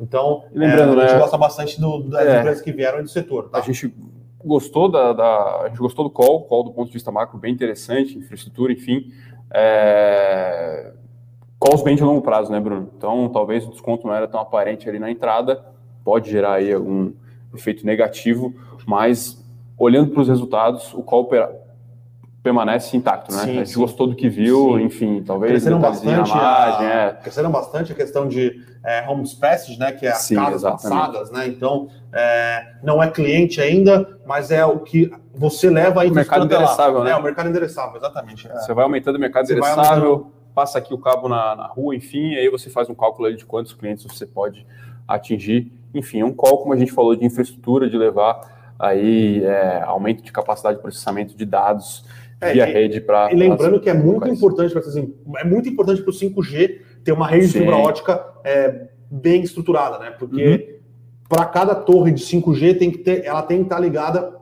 [0.00, 3.08] Então, lembrando, é, a gente né, gosta bastante do, das é, empresas que vieram do
[3.08, 3.48] setor.
[3.48, 3.58] Tá?
[3.58, 3.92] A gente
[4.46, 7.52] gostou da, da, a gente gostou do call, call do ponto de vista macro, bem
[7.52, 9.12] interessante, infraestrutura, enfim.
[9.52, 10.92] É...
[11.60, 12.90] Calls bem de longo prazo, né, Bruno?
[12.96, 15.64] Então, talvez o desconto não era tão aparente ali na entrada,
[16.04, 17.12] pode gerar aí algum
[17.54, 18.54] efeito negativo,
[18.86, 19.42] mas
[19.78, 21.28] olhando para os resultados, o call
[22.46, 23.42] permanece intacto, né?
[23.42, 23.80] Sim, a gente sim.
[23.80, 24.84] gostou do que viu, sim.
[24.84, 27.12] enfim, talvez cresceram bastante, a, é.
[27.20, 29.90] cresceram bastante a questão de é, homes passed, né?
[29.90, 30.82] Que é as casas exatamente.
[30.82, 31.48] passadas, né?
[31.48, 36.10] Então é, não é cliente ainda, mas é o que você leva aí.
[36.10, 37.10] O mercado endereçável, né?
[37.10, 38.48] É, o mercado endereçável, exatamente.
[38.48, 38.54] É.
[38.54, 42.36] Você vai aumentando o mercado você endereçável, passa aqui o cabo na, na rua, enfim,
[42.36, 44.64] aí você faz um cálculo de quantos clientes você pode
[45.08, 45.72] atingir.
[45.92, 50.22] Enfim, é um cálculo, como a gente falou, de infraestrutura, de levar aí é, aumento
[50.22, 52.04] de capacidade de processamento de dados
[52.52, 53.32] via e, rede para.
[53.32, 54.82] E lembrando que é muito importante para
[55.40, 57.52] é muito importante para o 5G ter uma rede Sim.
[57.52, 60.10] de fibra ótica é, bem estruturada, né?
[60.10, 61.28] Porque uhum.
[61.28, 64.34] para cada torre de 5G tem que ter, ela tem que estar ligada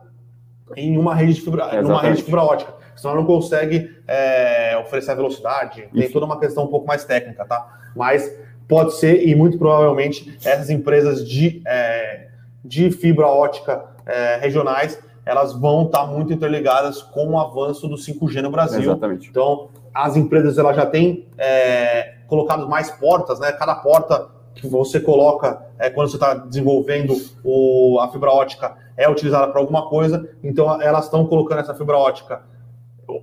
[0.75, 2.73] em uma rede de fibra, numa rede de fibra ótica.
[2.95, 5.87] Senão ela não consegue é, oferecer a velocidade.
[5.93, 7.91] Tem toda uma questão um pouco mais técnica, tá?
[7.95, 8.33] Mas
[8.67, 12.27] pode ser e muito provavelmente essas empresas de, é,
[12.63, 18.41] de fibra ótica é, regionais elas vão estar muito interligadas com o avanço do 5G
[18.41, 18.81] no Brasil.
[18.81, 19.29] Exatamente.
[19.29, 23.51] Então, as empresas elas já têm é, colocado mais portas, né?
[23.53, 29.09] Cada porta que você coloca é, quando você está desenvolvendo o, a fibra ótica é
[29.09, 30.29] utilizada para alguma coisa.
[30.43, 32.43] Então, elas estão colocando essa fibra ótica,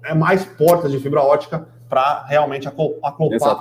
[0.05, 3.13] é mais portas de fibra ótica para realmente acoplar,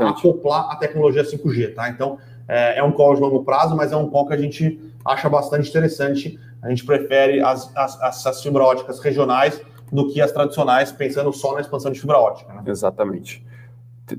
[0.07, 1.89] acoplar, a tecnologia 5G, tá?
[1.89, 4.79] Então, é, é um call de longo prazo, mas é um call que a gente
[5.05, 10.31] acha bastante interessante a gente prefere as, as, as fibra óticas regionais do que as
[10.31, 12.53] tradicionais, pensando só na expansão de fibra ótica.
[12.53, 12.63] Né?
[12.67, 13.45] Exatamente.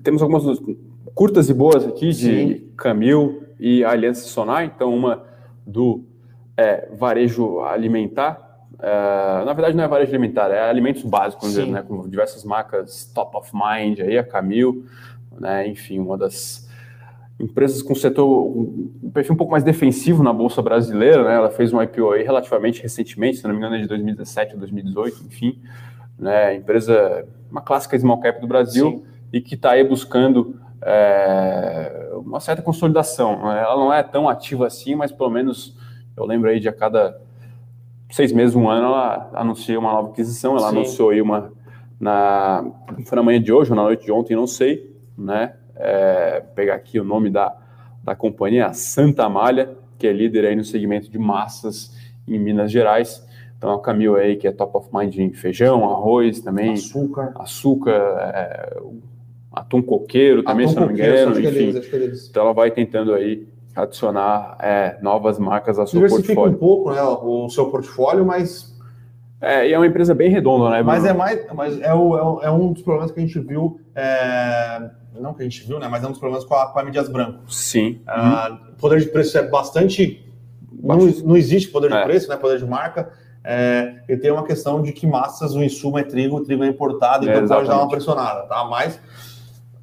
[0.02, 0.44] Temos algumas
[1.14, 2.70] curtas e boas aqui de Sim.
[2.76, 5.24] Camil e Aliança Sonar, então uma
[5.66, 6.04] do
[6.56, 8.66] é, varejo alimentar.
[8.78, 13.04] É, na verdade, não é varejo alimentar, é alimentos básicos, dizer, né, com diversas marcas
[13.14, 14.84] top of mind, aí a Camil,
[15.38, 16.68] né, enfim, uma das
[17.42, 18.26] empresas com setor,
[19.02, 21.34] um perfil um pouco mais defensivo na Bolsa Brasileira, né?
[21.34, 24.60] Ela fez um IPO aí relativamente recentemente, se não me engano, é de 2017 ou
[24.60, 25.58] 2018, enfim.
[26.16, 26.54] Né?
[26.54, 29.02] Empresa, uma clássica small cap do Brasil Sim.
[29.32, 33.42] e que está aí buscando é, uma certa consolidação.
[33.42, 33.60] Né?
[33.60, 35.76] Ela não é tão ativa assim, mas pelo menos
[36.16, 37.20] eu lembro aí de a cada
[38.08, 40.56] seis meses, um ano, ela anuncia uma nova aquisição.
[40.56, 40.76] Ela Sim.
[40.76, 41.52] anunciou aí uma
[41.98, 42.64] na,
[43.04, 45.54] foi na manhã de hoje ou na noite de ontem, não sei, né?
[45.76, 47.56] É, pegar aqui o nome da,
[48.02, 53.26] da companhia, Santa Malha, que é líder aí no segmento de massas em Minas Gerais.
[53.56, 56.72] Então, é o Camil aí que é top of mind em feijão, arroz também.
[56.72, 57.32] Açúcar.
[57.36, 58.80] Açúcar, é,
[59.52, 61.38] atum coqueiro também, atum se não me engano.
[61.38, 61.46] Enfim.
[61.46, 61.50] É
[61.98, 66.56] deles, é então, ela vai tentando aí adicionar é, novas marcas ao seu Diversifica portfólio.
[66.56, 68.72] um pouco né, o seu portfólio, mas...
[69.40, 70.82] É, e é uma empresa bem redonda, né?
[70.82, 73.80] Mas é mais, mas é, é, o, é um dos problemas que a gente viu,
[73.94, 74.90] é,
[75.22, 75.88] não que a gente viu, né?
[75.88, 77.50] Mas é um dos problemas com a, com a Branco.
[77.50, 78.00] Sim.
[78.06, 78.74] Ah, uhum.
[78.74, 80.28] Poder de preço é bastante...
[80.82, 82.04] Não, não existe poder de é.
[82.04, 82.36] preço, né?
[82.36, 83.10] Poder de marca.
[83.44, 86.68] É, e tem uma questão de que massas, o insumo é trigo, o trigo é
[86.68, 88.64] importado, então pode dar uma pressionada, tá?
[88.64, 89.00] Mas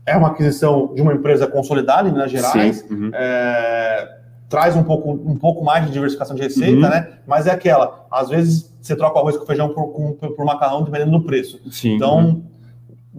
[0.06, 3.12] é uma aquisição de uma empresa consolidada em Minas Gerais, uhum.
[3.13, 6.89] é, traz um pouco, um pouco mais de diversificação de receita, uhum.
[6.89, 7.19] né?
[7.28, 10.82] Mas é aquela, às vezes você troca o arroz com feijão por, com, por macarrão
[10.82, 11.60] dependendo do preço.
[11.69, 11.95] Sim.
[11.95, 12.43] Então uhum.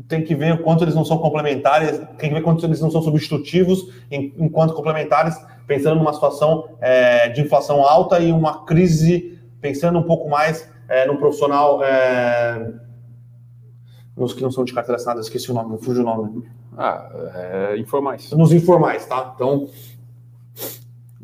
[0.07, 2.90] Tem que ver o quanto eles não são complementares, tem que ver quanto eles não
[2.90, 9.98] são substitutivos enquanto complementares, pensando numa situação é, de inflação alta e uma crise, pensando
[9.98, 11.83] um pouco mais é, no profissional.
[11.83, 12.72] É,
[14.16, 16.48] nos que não são de carteira assinada, esqueci o nome, fugiu o nome.
[16.76, 18.31] Ah, é, informais.
[18.33, 19.33] Nos informais, tá?
[19.35, 19.68] Então.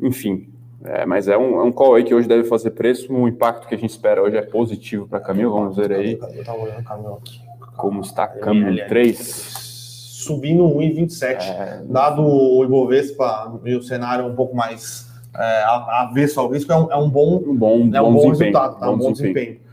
[0.01, 0.49] Enfim.
[0.83, 3.11] É, mas é um, é um call aí que hoje deve fazer preço.
[3.13, 5.51] O impacto que a gente espera hoje é positivo para Camil.
[5.51, 6.19] Vamos ver aí.
[6.33, 7.46] Eu tava olhando o Camil aqui.
[7.77, 9.17] Como está Camil 3?
[9.17, 11.37] Subindo 1,27.
[11.41, 11.81] É...
[11.85, 15.63] Dado o Ibovespa e o cenário um pouco mais é,
[16.01, 18.79] avesso ao risco, é um, é um bom, um bom, é um bom, bom resultado,
[18.79, 18.89] tá?
[18.89, 19.33] Um bom desempenho.
[19.35, 19.67] desempenho.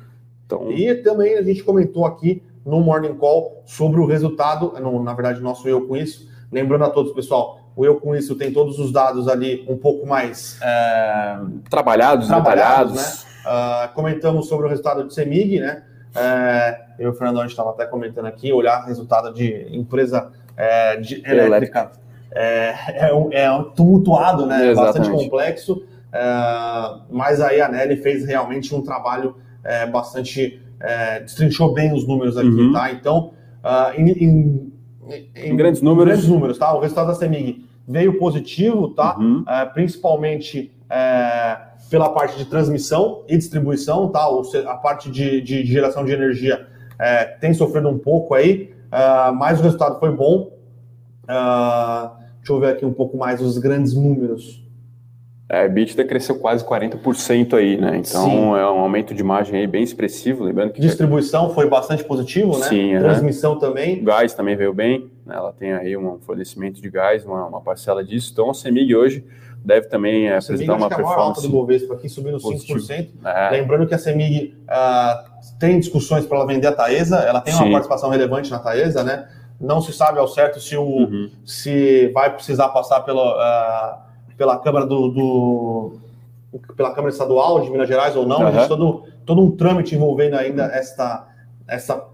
[0.44, 0.70] Então...
[0.70, 5.40] E também a gente comentou aqui no Morning Call sobre o resultado, no, na verdade,
[5.40, 6.28] nosso Eu Com Isso.
[6.52, 10.06] Lembrando a todos, pessoal, o Eu Com Isso tem todos os dados ali um pouco
[10.06, 11.38] mais é,
[11.70, 13.24] trabalhados, trabalhados, detalhados.
[13.24, 13.34] Né?
[13.44, 15.82] Uh, comentamos sobre o resultado de Semig, né?
[16.14, 20.30] É, eu e o Fernando, a gente estava até comentando aqui, olhar resultado de empresa
[20.56, 21.90] é, de elétrica
[22.32, 24.74] é, é, é tumultuado, né?
[24.74, 25.84] Bastante complexo.
[26.12, 26.20] É,
[27.10, 32.36] mas aí a Nelly fez realmente um trabalho é, bastante é, destrinchou bem os números
[32.36, 32.72] aqui, uhum.
[32.72, 32.92] tá?
[32.92, 34.72] Então, uh, em, em,
[35.34, 36.74] em, grandes números, grandes números, tá?
[36.74, 39.16] O resultado da Semig veio positivo, tá?
[39.18, 39.40] Uhum.
[39.40, 41.56] Uh, principalmente é,
[41.90, 44.26] pela parte de transmissão e distribuição, tá?
[44.66, 46.66] a parte de, de, geração de energia
[46.98, 50.52] é, tem sofrido um pouco aí, uh, mas o resultado foi bom.
[51.26, 54.64] deixa eu ver aqui um pouco mais os grandes números.
[55.48, 57.98] É, a EBITDA cresceu quase 40% aí, né?
[57.98, 58.48] Então Sim.
[58.56, 62.66] é um aumento de margem aí bem expressivo, lembrando que distribuição foi bastante positivo, né?
[62.66, 64.00] Sim, transmissão também.
[64.00, 65.34] O gás também veio bem, né?
[65.36, 68.30] ela tem aí um fornecimento de gás, uma, uma parcela disso.
[68.32, 69.22] Então a Semig hoje
[69.64, 71.18] deve também é, apresentar uma performance.
[71.18, 72.78] A alta do Bovespa aqui subindo positivo.
[72.78, 73.08] 5%.
[73.24, 73.50] É.
[73.50, 77.64] Lembrando que a Semig uh, tem discussões para ela vender a Taesa, ela tem Sim.
[77.64, 79.28] uma participação relevante na Taesa, né?
[79.60, 81.30] Não se sabe ao certo se o uhum.
[81.44, 84.04] se vai precisar passar pelo uh,
[84.36, 85.92] pela Câmara do, do,
[86.76, 88.48] pela Câmara Estadual de Minas Gerais ou não, uhum.
[88.48, 91.26] existe todo, todo um trâmite envolvendo ainda esta,
[91.66, 92.04] essa,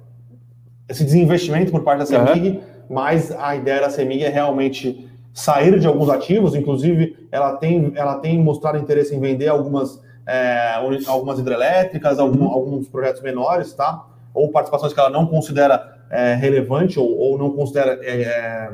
[0.88, 2.60] esse desinvestimento por parte da CEMIG, uhum.
[2.88, 8.16] mas a ideia da CEMIG é realmente sair de alguns ativos, inclusive ela tem, ela
[8.16, 10.74] tem mostrado interesse em vender algumas, é,
[11.06, 14.06] algumas hidrelétricas, algum, alguns projetos menores, tá?
[14.34, 18.72] Ou participações que ela não considera é, relevante ou, ou não considera é, é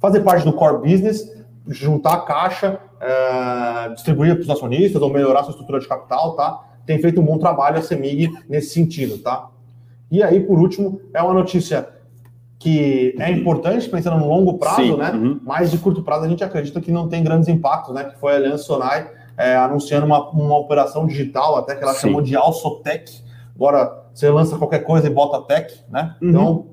[0.00, 1.32] fazer parte do core business,
[1.68, 6.64] juntar caixa, é, distribuir para os acionistas ou melhorar sua estrutura de capital, tá?
[6.86, 9.48] Tem feito um bom trabalho a CEMIG nesse sentido, tá?
[10.10, 11.88] E aí, por último, é uma notícia
[12.58, 15.10] que é importante pensando no longo prazo, Sim, né?
[15.10, 15.40] Uhum.
[15.44, 18.04] Mas de curto prazo a gente acredita que não tem grandes impactos, né?
[18.04, 22.00] Que foi a Aliança Sonai é, anunciando uma, uma operação digital, até que ela Sim.
[22.00, 23.20] chamou de Alsotec.
[23.54, 26.14] Agora você lança qualquer coisa e bota tech, né?
[26.20, 26.28] Uhum.
[26.30, 26.66] Então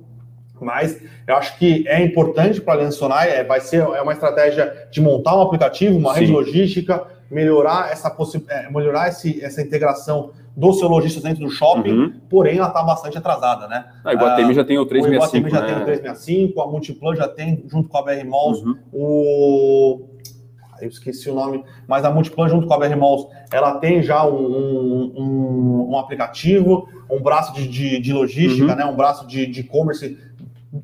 [0.63, 4.13] mas eu acho que é importante para a Aliança Sonai, é, vai ser é uma
[4.13, 6.22] estratégia de montar um aplicativo, uma Sim.
[6.22, 8.15] rede logística, melhorar essa
[8.50, 12.13] é, melhorar esse, essa integração do seu lojista dentro do shopping, uhum.
[12.30, 13.86] porém ela está bastante atrasada, né?
[14.04, 15.68] A ah, Iguatemi uh, já tem o 365, o Iguatemi já né?
[15.68, 18.76] tem o 365, a Multiplan já tem, junto com a BR Malls, uhum.
[18.94, 20.02] o...
[20.82, 24.26] Eu esqueci o nome, mas a Multiplan junto com a BR Malls, ela tem já
[24.28, 28.76] um, um, um aplicativo, um braço de, de, de logística, uhum.
[28.76, 28.86] né?
[28.86, 30.18] um braço de e-commerce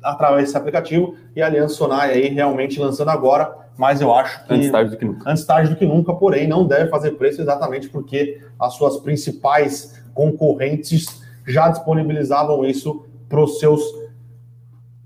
[0.02, 4.54] através desse aplicativo e a Aliança Sonai aí realmente lançando agora, mas eu acho que
[4.54, 5.30] antes tarde do que nunca.
[5.30, 10.02] Antes tarde do que nunca, porém não deve fazer preço exatamente porque as suas principais
[10.14, 13.82] concorrentes já disponibilizavam isso para os seus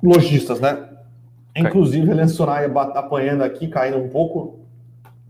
[0.02, 0.88] lojistas, né?
[1.56, 4.60] Inclusive, a Aliança Sonai apanhando aqui, caindo um pouco,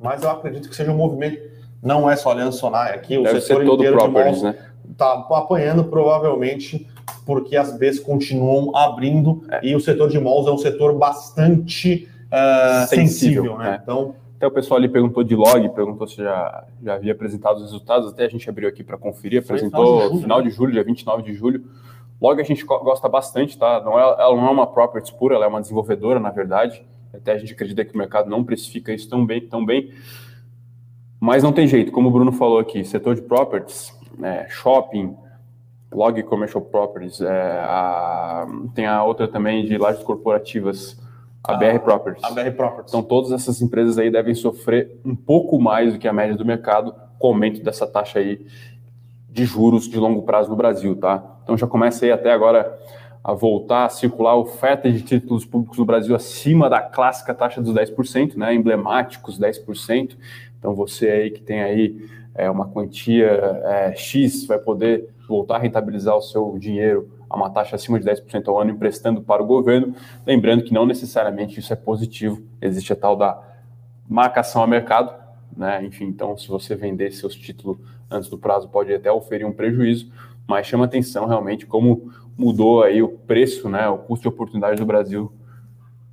[0.01, 1.39] mas eu acredito que seja um movimento,
[1.83, 4.57] não é só a Aliança Sonai aqui, o deve setor inteiro properties, né?
[4.91, 6.89] está apanhando provavelmente
[7.25, 9.61] porque as Bs continuam abrindo é.
[9.63, 13.73] e o setor de malls é um setor bastante uh, sensível, sensível, né?
[13.73, 13.81] É.
[13.83, 17.63] Então até o pessoal ali perguntou de log, perguntou se já, já havia apresentado os
[17.63, 20.85] resultados, até a gente abriu aqui para conferir, apresentou final de, final de julho, dia
[20.85, 21.65] 29 de julho.
[22.21, 23.81] Log a gente gosta bastante, tá?
[23.83, 26.85] Não é, ela não é uma properties pura, ela é uma desenvolvedora, na verdade.
[27.13, 29.93] Até a gente acredita que o mercado não precifica isso tão bem, tão bem.
[31.19, 35.17] Mas não tem jeito, como o Bruno falou aqui, setor de properties, é, shopping,
[35.95, 41.01] log commercial properties, é, a, tem a outra também de lajes corporativas,
[41.43, 42.25] a, a BR Properties.
[42.25, 42.93] A BR Properties.
[42.93, 46.45] Então, todas essas empresas aí devem sofrer um pouco mais do que a média do
[46.45, 48.45] mercado com o aumento dessa taxa aí
[49.31, 51.23] de juros de longo prazo no Brasil, tá?
[51.43, 52.79] Então, já comecei até agora
[53.23, 57.75] a voltar a circular ofertas de títulos públicos no Brasil acima da clássica taxa dos
[57.75, 58.55] 10%, né?
[58.55, 60.17] Emblemáticos 10%.
[60.59, 61.97] Então, você aí que tem aí
[62.35, 63.27] é, uma quantia
[63.65, 68.07] é, X vai poder voltar a rentabilizar o seu dinheiro a uma taxa acima de
[68.07, 69.95] 10% ao ano emprestando para o governo.
[70.27, 73.41] Lembrando que não necessariamente isso é positivo, existe a tal da
[74.09, 75.15] marcação a mercado,
[75.57, 75.85] né?
[75.85, 77.79] Enfim, então se você vender seus títulos
[78.11, 80.11] antes do prazo pode até oferir um prejuízo,
[80.47, 83.89] mas chama atenção realmente como mudou aí o preço, né?
[83.89, 85.33] O custo de oportunidade do Brasil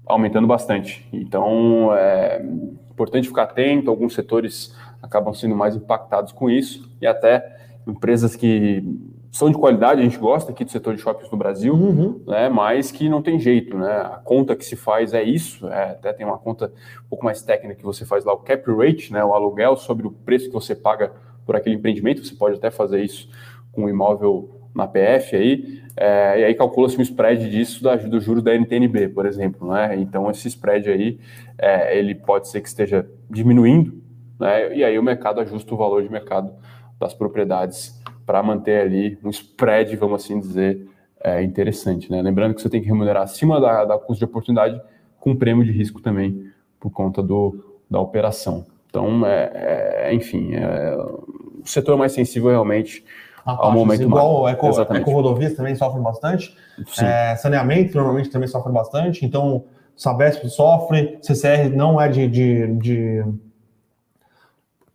[0.06, 1.08] aumentando bastante.
[1.12, 2.43] Então é
[2.89, 8.84] importante ficar atento, alguns setores acabam sendo mais impactados com isso e até empresas que
[9.32, 12.22] são de qualidade, a gente gosta aqui do setor de shoppings no Brasil, uhum.
[12.28, 13.89] né, mas que não tem jeito, né?
[13.89, 16.74] A conta que se faz é isso, é, até tem uma conta
[17.06, 20.06] um pouco mais técnica que você faz lá, o cap rate, né, o aluguel sobre
[20.06, 21.13] o preço que você paga
[21.46, 23.30] por aquele empreendimento, você pode até fazer isso
[23.72, 28.20] com o imóvel na PF aí, é, e aí calcula-se um spread disso da, do
[28.20, 29.96] juros da NTNB, por exemplo, né?
[29.98, 31.20] Então esse spread aí,
[31.58, 34.02] é, ele pode ser que esteja diminuindo,
[34.39, 34.76] né?
[34.76, 36.54] E aí o mercado ajusta o valor de mercado
[37.02, 40.88] das propriedades para manter ali um spread, vamos assim dizer,
[41.22, 42.10] é, interessante.
[42.10, 42.22] Né?
[42.22, 44.82] Lembrando que você tem que remunerar acima da, da custo de oportunidade
[45.20, 48.66] com prêmio de risco também por conta do, da operação.
[48.90, 53.04] Então, é, é enfim, é, o setor mais sensível realmente
[53.44, 54.56] ao momento igual mais.
[54.56, 56.56] Eco, eco rodovias também sofrem bastante,
[57.00, 59.64] é, saneamento normalmente também sofre bastante, então
[59.96, 63.24] Sabesp sofre, CCR não é de, de, de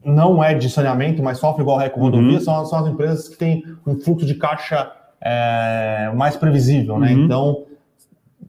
[0.07, 2.41] não é de saneamento, mas sofre igual a Reco Rodovia, uhum.
[2.41, 4.91] são, são, as empresas que têm um fluxo de caixa
[5.21, 7.13] é, mais previsível, né?
[7.13, 7.25] Uhum.
[7.25, 7.67] Então,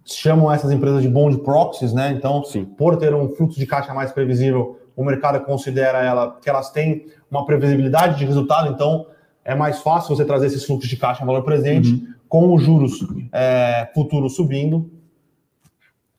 [0.05, 2.11] chamam essas empresas de bond proxies, né?
[2.11, 2.63] Então, Sim.
[2.63, 7.07] por ter um fluxo de caixa mais previsível, o mercado considera ela que elas têm
[7.29, 9.07] uma previsibilidade de resultado, então
[9.43, 12.13] é mais fácil você trazer esses fluxos de caixa a valor presente, uhum.
[12.29, 12.99] com os juros
[13.31, 14.91] é, futuros subindo,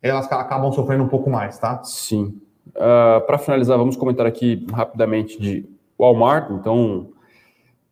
[0.02, 1.82] elas acabam sofrendo um pouco mais, tá?
[1.84, 2.40] Sim.
[2.74, 6.50] Uh, ah, Para finalizar, vamos comentar aqui rapidamente de Walmart.
[6.50, 7.12] Então,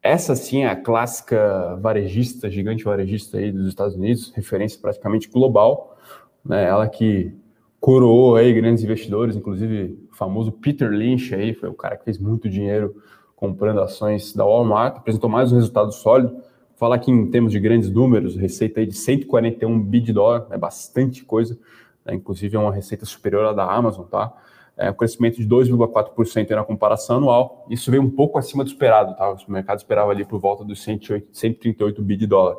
[0.02, 5.96] essa sim é a clássica varejista, gigante varejista aí dos Estados Unidos, referência praticamente global.
[6.44, 6.64] Né?
[6.64, 7.34] Ela que
[7.80, 12.18] coroou aí grandes investidores, inclusive o famoso Peter Lynch aí, foi o cara que fez
[12.18, 12.94] muito dinheiro
[13.34, 16.36] comprando ações da Walmart, apresentou mais um resultado sólido.
[16.76, 20.58] Falar aqui em termos de grandes números, receita aí de 141 bi de dólar, é
[20.58, 21.58] bastante coisa,
[22.04, 22.14] né?
[22.14, 24.32] inclusive é uma receita superior à da Amazon, tá?
[24.76, 27.66] É, um crescimento de 2,4% na comparação anual.
[27.70, 29.30] Isso veio um pouco acima do esperado, tá?
[29.30, 32.56] O mercado esperava ali por volta dos 108, 138 bi de dólar.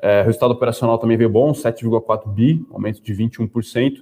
[0.00, 3.98] É, o resultado operacional também veio bom, 7,4 bi, aumento de 21%,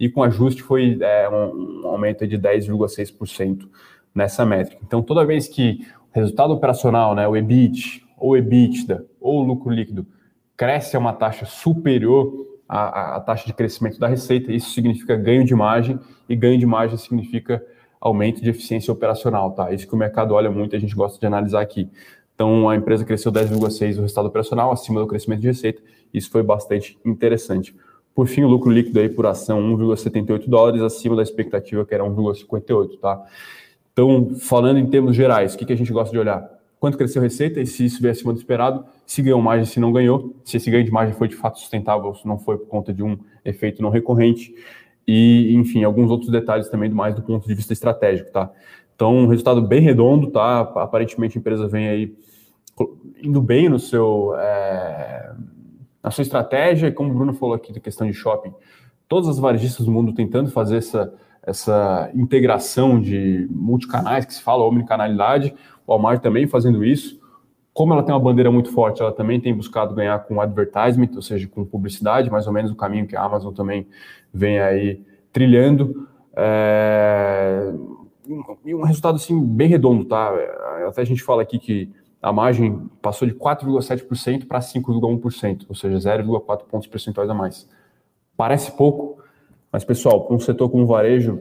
[0.00, 3.68] e com ajuste foi é, um, um aumento de 10,6%
[4.12, 4.82] nessa métrica.
[4.84, 10.06] Então, toda vez que o resultado operacional, né, o EBIT, ou EBITDA, ou lucro líquido,
[10.56, 15.44] cresce a uma taxa superior a, a, taxa de crescimento da receita, isso significa ganho
[15.44, 15.98] de margem,
[16.28, 17.64] e ganho de margem significa
[18.00, 19.72] aumento de eficiência operacional, tá?
[19.72, 21.88] Isso que o mercado olha muito, a gente gosta de analisar aqui.
[22.34, 26.42] Então, a empresa cresceu 10,6% o resultado operacional, acima do crescimento de receita, isso foi
[26.42, 27.74] bastante interessante.
[28.14, 32.04] Por fim, o lucro líquido aí por ação 1,78 dólares, acima da expectativa que era
[32.04, 33.24] 1,58, tá?
[33.92, 36.53] Então, falando em termos gerais, o que, que a gente gosta de olhar?
[36.84, 39.80] Quanto cresceu a receita e se isso veio acima do esperado, se ganhou margem, se
[39.80, 42.66] não ganhou, se esse ganho de margem foi de fato sustentável, se não foi por
[42.66, 44.54] conta de um efeito não recorrente,
[45.08, 48.50] e, enfim, alguns outros detalhes também do mais do ponto de vista estratégico, tá?
[48.94, 50.60] Então, um resultado bem redondo, tá?
[50.60, 52.14] Aparentemente a empresa vem aí
[53.22, 55.32] indo bem no seu, é,
[56.02, 58.52] na sua estratégia, e como o Bruno falou aqui da questão de shopping,
[59.08, 64.64] todas as varejistas do mundo tentando fazer essa, essa integração de multicanais, que se fala
[64.64, 65.54] omnicanalidade,
[65.86, 67.20] Walmart também fazendo isso.
[67.72, 71.22] Como ela tem uma bandeira muito forte, ela também tem buscado ganhar com advertisement, ou
[71.22, 73.86] seja, com publicidade, mais ou menos o caminho que a Amazon também
[74.32, 76.08] vem aí trilhando.
[76.36, 77.72] É...
[78.64, 80.32] E um resultado assim bem redondo, tá?
[80.86, 81.90] Até a gente fala aqui que
[82.22, 87.68] a margem passou de 4,7% para 5,1%, ou seja, 0,4 pontos percentuais a mais.
[88.36, 89.22] Parece pouco,
[89.70, 91.38] mas pessoal, para um setor como o varejo,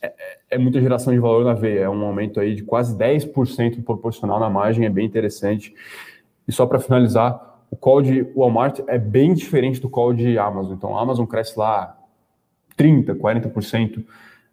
[0.00, 0.12] é,
[0.50, 4.38] é, muita geração de valor na veia, é um aumento aí de quase 10% proporcional
[4.38, 5.74] na margem, é bem interessante.
[6.46, 10.74] E só para finalizar, o call de Walmart é bem diferente do call de Amazon.
[10.74, 11.98] Então, a Amazon cresce lá
[12.78, 14.04] 30%, 40%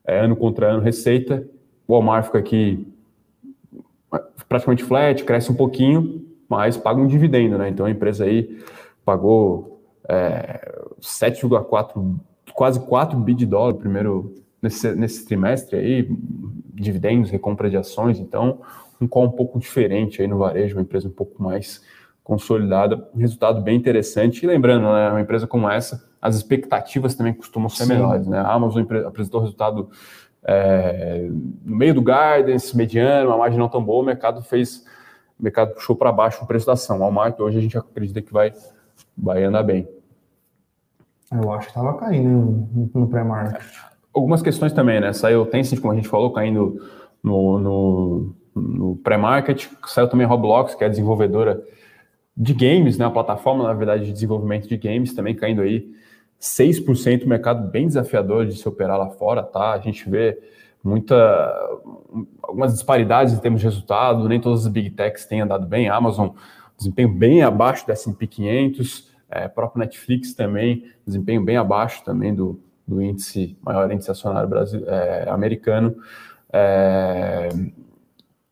[0.06, 1.48] é, ano contra ano receita,
[1.88, 2.88] o Walmart fica aqui
[4.48, 7.70] praticamente flat, cresce um pouquinho, mas paga um dividendo, né?
[7.70, 8.60] Então a empresa aí
[9.04, 12.16] pagou é, 7,4,
[12.54, 14.34] quase 4 bi de dólar primeiro
[14.66, 16.09] nesse, nesse trimestre aí,
[16.74, 18.61] dividendos, recompra de ações, então
[18.99, 21.84] um call um pouco diferente aí no varejo, uma empresa um pouco mais
[22.24, 24.43] consolidada, um resultado bem interessante.
[24.43, 27.93] E lembrando, né, uma empresa como essa, as expectativas tambem costumam ser Sim.
[27.93, 28.39] menores, né?
[28.39, 29.89] A Amazon apresentou resultado
[30.43, 31.28] é,
[31.63, 34.84] no meio do guidance, mediano, uma margem não tão boa, o mercado fez,
[35.39, 36.97] o mercado puxou para baixo o preço da ação.
[36.97, 38.53] O Walmart hoje a gente acredita que vai,
[39.16, 39.88] vai andar bem.
[41.32, 43.61] Eu acho que estava caindo no pré-market.
[44.16, 45.11] Algumas questões também, né?
[45.11, 46.82] Saiu Tencent, como a gente falou, caindo
[47.22, 49.68] no, no, no pré-market.
[49.86, 51.61] Saiu também Roblox, que é a desenvolvedora
[52.36, 53.05] de games, né?
[53.05, 55.93] A plataforma, na verdade, de desenvolvimento de games, também caindo aí
[56.39, 59.74] 6%, mercado bem desafiador de se operar lá fora, tá?
[59.74, 60.39] A gente vê
[60.84, 61.16] muita
[62.43, 65.95] algumas disparidades em termos de resultado, nem todas as big techs têm andado bem, a
[65.95, 66.30] Amazon
[66.78, 72.59] desempenho bem abaixo da S&P 500, é, próprio Netflix também, desempenho bem abaixo também do,
[72.88, 75.96] do índice, maior índice acionário brasileiro, é, americano,
[76.52, 77.50] é,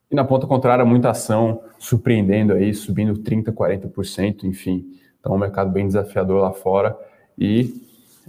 [0.09, 4.85] e na ponta contrária, muita ação surpreendendo aí, subindo 30%, 40%, enfim,
[5.19, 6.97] então um mercado bem desafiador lá fora,
[7.37, 7.73] e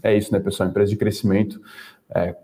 [0.02, 0.68] é isso, né, pessoal?
[0.68, 1.60] Empresa de crescimento,
[2.14, 2.34] é,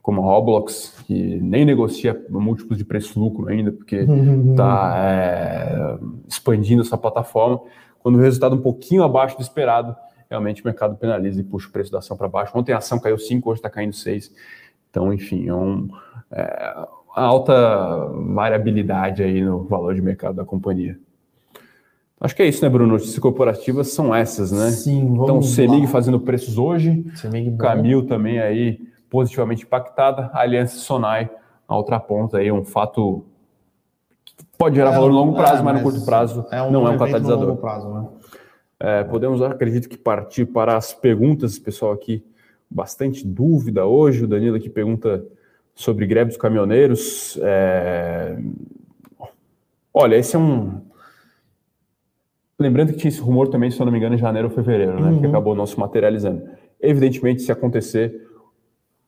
[0.00, 6.96] como a Roblox, que nem negocia múltiplos de preço-lucro ainda, porque está é, expandindo essa
[6.96, 7.60] plataforma.
[7.98, 9.94] Quando o resultado é um pouquinho abaixo do esperado,
[10.28, 12.56] realmente o mercado penaliza e puxa o preço da ação para baixo.
[12.56, 14.32] Ontem a ação caiu 5, hoje está caindo 6.
[14.90, 15.88] Então, enfim, é, um,
[16.30, 16.74] é
[17.14, 20.98] alta variabilidade aí no valor de mercado da companhia.
[22.20, 22.92] Acho que é isso, né, Bruno?
[22.92, 24.70] Notícias corporativas são essas, né?
[24.70, 30.76] Sim, vamos Então, Semig fazendo preços hoje, Semig Camil também aí positivamente impactada, a Aliança
[30.78, 31.30] Sonai
[31.68, 33.24] na outra ponta aí, um fato
[34.24, 36.62] que pode gerar é, valor no longo prazo, é, mas, mas, no curto prazo é
[36.62, 37.56] um não é um catalisador.
[37.56, 38.08] prazo, né?
[38.80, 42.24] É, podemos, acredito que partir para as perguntas, pessoal aqui,
[42.70, 45.24] bastante dúvida hoje, o Danilo aqui pergunta
[45.74, 47.38] sobre greve dos caminhoneiros.
[47.42, 48.38] É...
[49.92, 50.80] Olha, esse é um
[52.58, 55.00] Lembrando que tinha esse rumor também, se eu não me engano, em janeiro ou fevereiro,
[55.00, 55.10] né?
[55.10, 55.20] Uhum.
[55.20, 56.42] Que acabou não se materializando.
[56.80, 58.26] Evidentemente, se acontecer,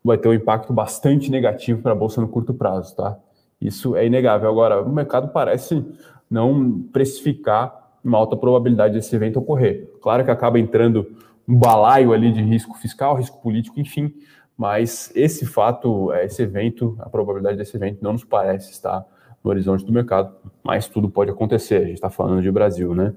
[0.04, 3.18] vai ter um impacto bastante negativo para a Bolsa no curto prazo, tá?
[3.60, 4.48] Isso é inegável.
[4.48, 5.84] Agora, o mercado parece
[6.30, 9.90] não precificar uma alta probabilidade desse evento ocorrer.
[10.00, 11.06] Claro que acaba entrando
[11.46, 14.12] um balaio ali de risco fiscal, risco político, enfim,
[14.56, 19.04] mas esse fato, esse evento, a probabilidade desse evento não nos parece estar
[19.42, 21.76] no horizonte do mercado, mas tudo pode acontecer.
[21.76, 23.14] A gente está falando de Brasil, né?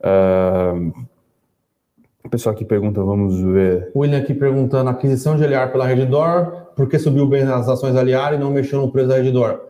[0.00, 1.06] Uh,
[2.22, 3.90] o pessoal aqui pergunta, vamos ver.
[3.96, 8.34] William aqui perguntando: aquisição de Aliar pela Redditor, por que subiu bem nas ações Aliar
[8.34, 9.60] e não mexeu no preço da Redditor?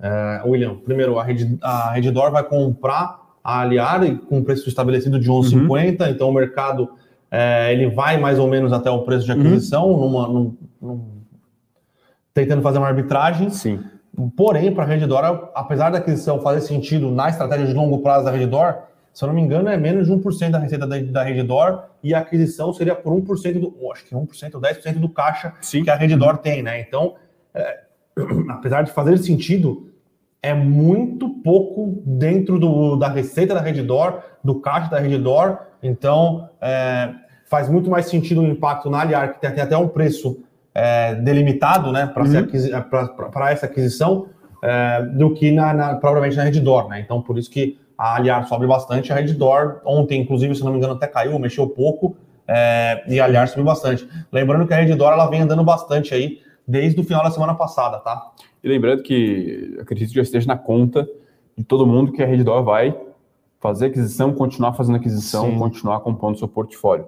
[0.00, 5.30] Uh, William, primeiro, a, Red, a Redditor vai comprar a Aliar com preço estabelecido de
[5.30, 6.06] 11,50, uhum.
[6.08, 6.88] então o mercado
[7.30, 9.40] é, ele vai mais ou menos até o preço de uhum.
[9.40, 10.00] aquisição, uhum.
[10.00, 11.04] numa, num, num,
[12.32, 13.50] tentando fazer uma arbitragem.
[13.50, 13.80] Sim.
[14.36, 18.30] Porém, para a Redditor, apesar da aquisição fazer sentido na estratégia de longo prazo da
[18.30, 18.76] Redditor,
[19.12, 22.14] se eu não me engano, é menos de 1% da receita da, da Redditor e
[22.14, 25.84] a aquisição seria por 1% do, oh, acho que 1% ou 10% do caixa Sim.
[25.84, 26.80] que a Redditor tem, né?
[26.80, 27.14] Então,
[27.52, 27.80] é,
[28.48, 29.93] apesar de fazer sentido,
[30.44, 37.14] é muito pouco dentro do, da receita da Redditor, do caixa da Redditor, então é,
[37.46, 41.90] faz muito mais sentido o impacto na Aliar, que tem, até um preço é, delimitado
[41.90, 43.48] né, para uhum.
[43.48, 44.26] essa aquisição
[44.62, 46.88] é, do que na, na, provavelmente na Redditor.
[46.88, 47.00] Né?
[47.00, 49.10] Então, por isso que a Aliar sobe bastante.
[49.10, 52.16] A Redditor, ontem, inclusive, se não me engano, até caiu, mexeu pouco,
[52.46, 54.06] é, e a Aliar subiu bastante.
[54.30, 57.98] Lembrando que a Redditor ela vem andando bastante aí desde o final da semana passada,
[58.00, 58.30] tá?
[58.64, 61.06] E lembrando que acredito que já esteja na conta
[61.56, 62.96] de todo mundo que a Redditor vai
[63.60, 65.58] fazer aquisição, continuar fazendo aquisição, Sim.
[65.58, 67.06] continuar compondo seu portfólio.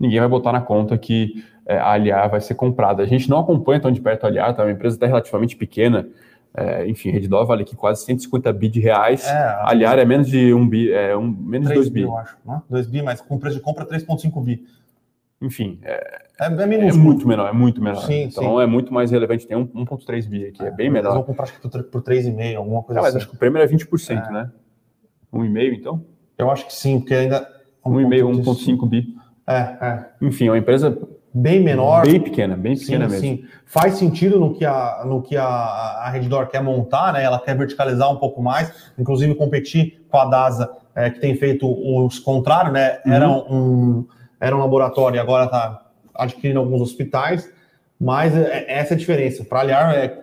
[0.00, 3.02] Ninguém vai botar na conta que é, a Aliar vai ser comprada.
[3.02, 4.62] A gente não acompanha tão de perto a Aliar, tá?
[4.62, 6.08] É uma empresa até relativamente pequena.
[6.56, 9.26] É, enfim, Reddor vale aqui quase 150 bi de reais.
[9.26, 12.00] É, Aliar é menos de um bi, é um, menos de 2 bi.
[12.00, 12.62] Eu acho, né?
[12.70, 14.64] 2 bi, mas com preço de compra 3,5 bi.
[15.44, 18.06] Enfim, é, é, é, é, muito menor, é muito menor.
[18.06, 18.62] Sim, então sim.
[18.62, 19.46] é muito mais relevante.
[19.46, 21.10] Tem 1,3 bi aqui, é, bem menor.
[21.10, 23.08] Eles vão comprar acho que por 3,5, alguma coisa assim.
[23.08, 24.50] Mas acho que o prêmio é 20%, né?
[25.32, 26.02] 1,5 então?
[26.38, 27.46] Eu acho que sim, porque ainda.
[27.84, 29.14] 1,5, 1,5 bi.
[29.46, 30.06] É, é.
[30.22, 30.96] Enfim, é uma empresa
[31.34, 32.06] bem menor.
[32.06, 33.42] Bem pequena, bem pequena sim, mesmo.
[33.42, 33.44] Sim.
[33.66, 37.22] Faz sentido no que a, no que a, a Redditor quer montar, né?
[37.22, 41.66] Ela quer verticalizar um pouco mais, inclusive competir com a DASA, é, que tem feito
[41.68, 43.00] os contrários, né?
[43.04, 43.12] Uhum.
[43.12, 44.06] Era, um,
[44.44, 47.50] era um laboratório e agora está adquirindo alguns hospitais,
[47.98, 49.42] mas é, essa é a diferença.
[49.42, 50.22] Para aliar é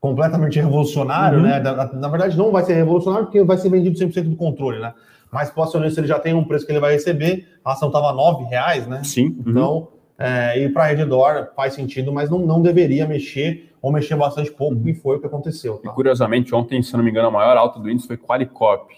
[0.00, 1.44] completamente revolucionário, uhum.
[1.44, 1.60] né?
[1.60, 4.92] Na, na, verdade, não vai ser revolucionário porque vai ser vendido 100% do controle, né?
[5.30, 8.10] Mas o acionista ele já tem um preço que ele vai receber, a ação estava
[8.10, 9.02] R$ reais, né?
[9.04, 9.26] Sim.
[9.26, 9.44] Uhum.
[9.46, 9.88] Então,
[10.18, 14.50] é, e para a Redditor faz sentido, mas não, não deveria mexer ou mexer bastante
[14.50, 14.88] pouco, uhum.
[14.88, 15.78] e foi o que aconteceu.
[15.78, 15.90] Tá?
[15.90, 18.90] E curiosamente, ontem, se não me engano, a maior alta do índice foi Qualicorp.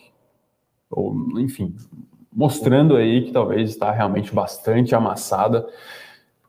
[0.90, 1.74] Ou, enfim,
[2.36, 5.66] mostrando aí que talvez está realmente bastante amassada.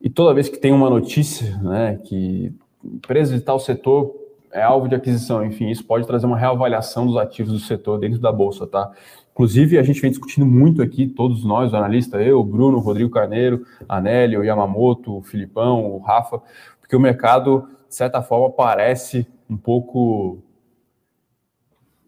[0.01, 4.13] E toda vez que tem uma notícia, né, que empresa de tal setor
[4.51, 8.19] é alvo de aquisição, enfim, isso pode trazer uma reavaliação dos ativos do setor dentro
[8.19, 8.91] da bolsa, tá?
[9.31, 13.65] Inclusive, a gente vem discutindo muito aqui, todos nós, o analista, eu, Bruno, Rodrigo Carneiro,
[13.87, 16.41] Anélio, Yamamoto, o Filipão, o Rafa,
[16.81, 20.39] porque o mercado, de certa forma, parece um pouco,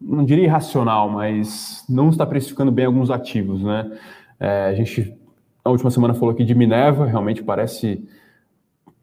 [0.02, 3.92] não diria irracional, mas não está precificando bem alguns ativos, né?
[4.40, 5.16] É, a gente,
[5.64, 8.08] na última semana, falou aqui de Minerva, realmente parece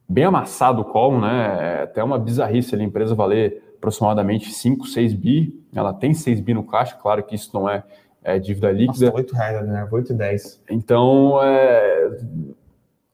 [0.09, 1.59] bem amassado o call, né?
[1.61, 6.55] É até uma bizarrice a empresa valer aproximadamente 5, 6 bi, ela tem 6 bi
[6.55, 7.85] no caixa, claro que isso não é
[8.27, 9.07] é, dívida líquida.
[9.07, 9.89] Nossa, 8 reais, né?
[9.91, 10.63] 8 e 10.
[10.69, 12.19] Então, é,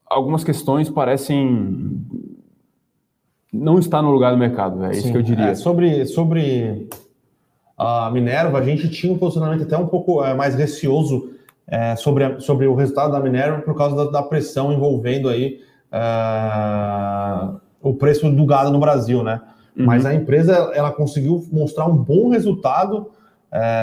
[0.06, 2.00] algumas questões parecem
[3.52, 5.48] não estar no lugar do mercado, é Sim, isso que eu diria.
[5.48, 6.88] É, sobre, sobre
[7.82, 11.30] a Minerva, a gente tinha um posicionamento até um pouco é, mais receoso
[11.66, 15.60] é, sobre, a, sobre o resultado da Minerva por causa da, da pressão envolvendo aí
[15.90, 17.48] é,
[17.80, 19.40] o preço do gado no Brasil, né?
[19.76, 19.86] Uhum.
[19.86, 23.10] Mas a empresa ela conseguiu mostrar um bom resultado,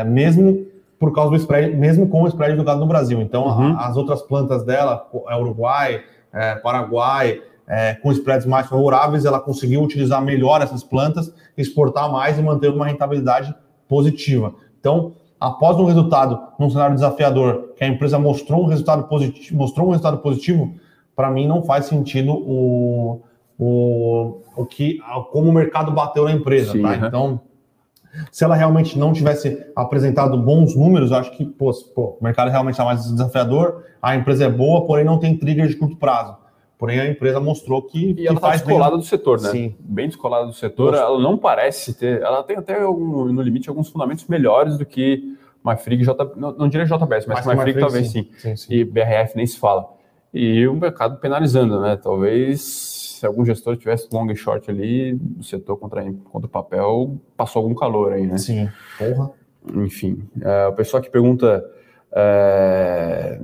[0.08, 0.68] mesmo
[1.00, 3.22] por causa do spread, mesmo com o spread do gado no Brasil.
[3.22, 3.76] Então, uhum.
[3.76, 9.40] a, as outras plantas dela, é Uruguai, é, Paraguai, é, com spreads mais favoráveis, ela
[9.40, 13.54] conseguiu utilizar melhor essas plantas, exportar mais e manter uma rentabilidade
[13.90, 14.54] positiva.
[14.80, 19.88] Então, após um resultado num cenário desafiador, que a empresa mostrou um resultado positivo, mostrou
[19.88, 20.76] um resultado positivo,
[21.16, 23.22] para mim não faz sentido o,
[23.58, 25.00] o, o que
[25.32, 26.90] como o mercado bateu na empresa, Sim, tá?
[26.90, 27.06] Uhum.
[27.08, 27.42] Então,
[28.32, 32.74] se ela realmente não tivesse apresentado bons números, acho que pô, pô, o mercado realmente
[32.74, 36.38] está mais desafiador, a empresa é boa, porém não tem trigger de curto prazo.
[36.80, 38.16] Porém, a empresa mostrou que.
[38.18, 39.00] E ela está descolada bem...
[39.00, 39.50] do setor, né?
[39.50, 39.76] Sim.
[39.82, 40.96] Bem descolada do setor.
[40.96, 42.22] Ela não parece ter.
[42.22, 46.70] Ela tem até, algum, no limite, alguns fundamentos melhores do que MyFrig, J, não, não
[46.70, 48.30] diria JBS, mas, mas MyFrig talvez sim.
[48.38, 48.38] Sim.
[48.38, 48.56] sim.
[48.56, 48.74] sim.
[48.74, 49.90] E BRF nem se fala.
[50.34, 51.98] E o mercado penalizando, né?
[51.98, 52.62] Talvez
[53.20, 56.02] se algum gestor tivesse long e short ali, o setor contra,
[56.32, 58.38] contra o papel passou algum calor aí, né?
[58.38, 59.32] Sim, porra.
[59.76, 61.62] Enfim, é, o pessoal que pergunta.
[62.12, 63.40] É...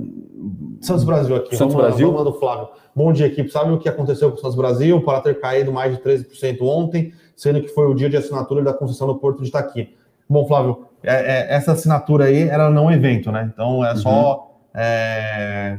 [0.80, 1.56] Santos Brasil aqui.
[1.56, 2.12] Santos vamos, Brasil.
[2.12, 2.68] Vamos, Flávio.
[2.94, 3.50] Bom dia, equipe.
[3.50, 7.12] Sabe o que aconteceu com o Santos Brasil para ter caído mais de 13% ontem,
[7.34, 9.94] sendo que foi o dia de assinatura da concessão do Porto de Itaqui?
[10.28, 13.50] Bom, Flávio, é, é, essa assinatura aí era não evento, né?
[13.52, 14.34] Então é só.
[14.74, 14.80] Uhum.
[14.80, 15.78] É...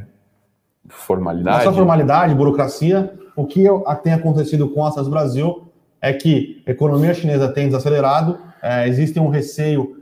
[0.90, 1.64] Formalidade.
[1.64, 3.14] Só formalidade, burocracia.
[3.36, 3.66] O que
[4.04, 5.68] tem acontecido com a SAS Brasil
[6.02, 9.97] é que a economia chinesa tem desacelerado, é, existe um receio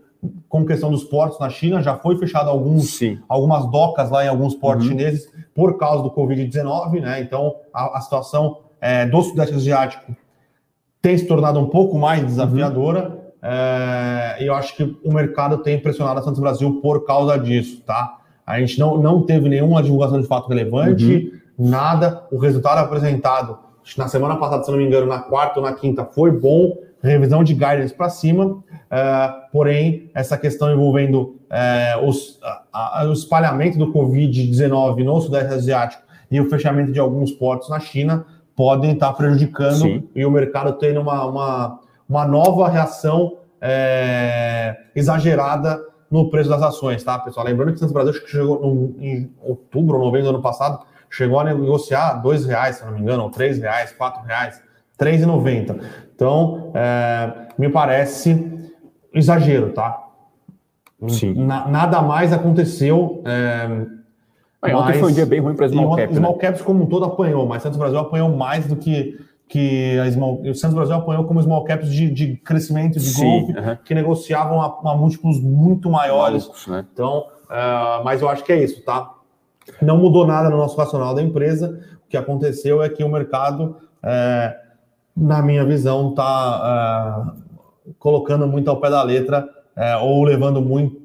[0.47, 4.55] com questão dos portos na China, já foi fechado alguns, algumas docas lá em alguns
[4.55, 4.91] portos uhum.
[4.91, 7.21] chineses por causa do Covid-19, né?
[7.21, 10.15] Então a, a situação é, do Sudeste Asiático
[11.01, 13.09] tem se tornado um pouco mais desafiadora.
[13.09, 13.25] Uhum.
[13.41, 17.81] É, e eu acho que o mercado tem pressionado a Santos Brasil por causa disso,
[17.85, 18.17] tá?
[18.45, 21.05] A gente não, não teve nenhuma divulgação de fato relevante.
[21.05, 22.23] Uhum nada.
[22.31, 23.57] O resultado apresentado
[23.97, 26.77] na semana passada, se não me engano, na quarta ou na quinta, foi bom.
[27.09, 28.61] Revisão de guidance para cima, uh,
[29.51, 32.39] porém, essa questão envolvendo uh, os,
[32.73, 37.79] a, o espalhamento do Covid-19 no Sudeste Asiático e o fechamento de alguns portos na
[37.79, 38.25] China
[38.55, 40.09] podem estar prejudicando Sim.
[40.15, 45.79] e o mercado tendo uma, uma, uma nova reação é, exagerada
[46.09, 47.45] no preço das ações, tá, pessoal?
[47.45, 50.79] Lembrando que o Santos Brasil chegou no, em outubro ou novembro do ano passado
[51.15, 54.61] chegou a negociar dois reais, se não me engano, ou três reais, quatro reais,
[54.97, 55.77] três e noventa.
[56.13, 58.71] Então, é, me parece
[59.13, 60.03] exagero, tá?
[61.07, 61.33] Sim.
[61.33, 63.21] Na, nada mais aconteceu.
[63.25, 66.15] É, ontem foi um dia bem ruim para Small Caps.
[66.15, 66.39] Small né?
[66.39, 69.17] Caps como um todo apanhou, mas Santos Brasil apanhou mais do que
[69.47, 73.45] que a Small, o Santos Brasil apanhou como small caps de, de crescimento, de Sim,
[73.45, 73.77] growth, uh -huh.
[73.83, 76.43] que negociavam a, a, múltiplos muito maiores.
[76.43, 76.85] Malucos, né?
[76.91, 79.11] Então, uh, mas eu acho que é isso, tá?
[79.81, 81.79] Não mudou nada no nosso racional da empresa.
[82.05, 84.55] O que aconteceu é que o mercado, é,
[85.15, 87.33] na minha visão, está
[87.87, 91.03] é, colocando muito ao pé da letra é, ou levando muito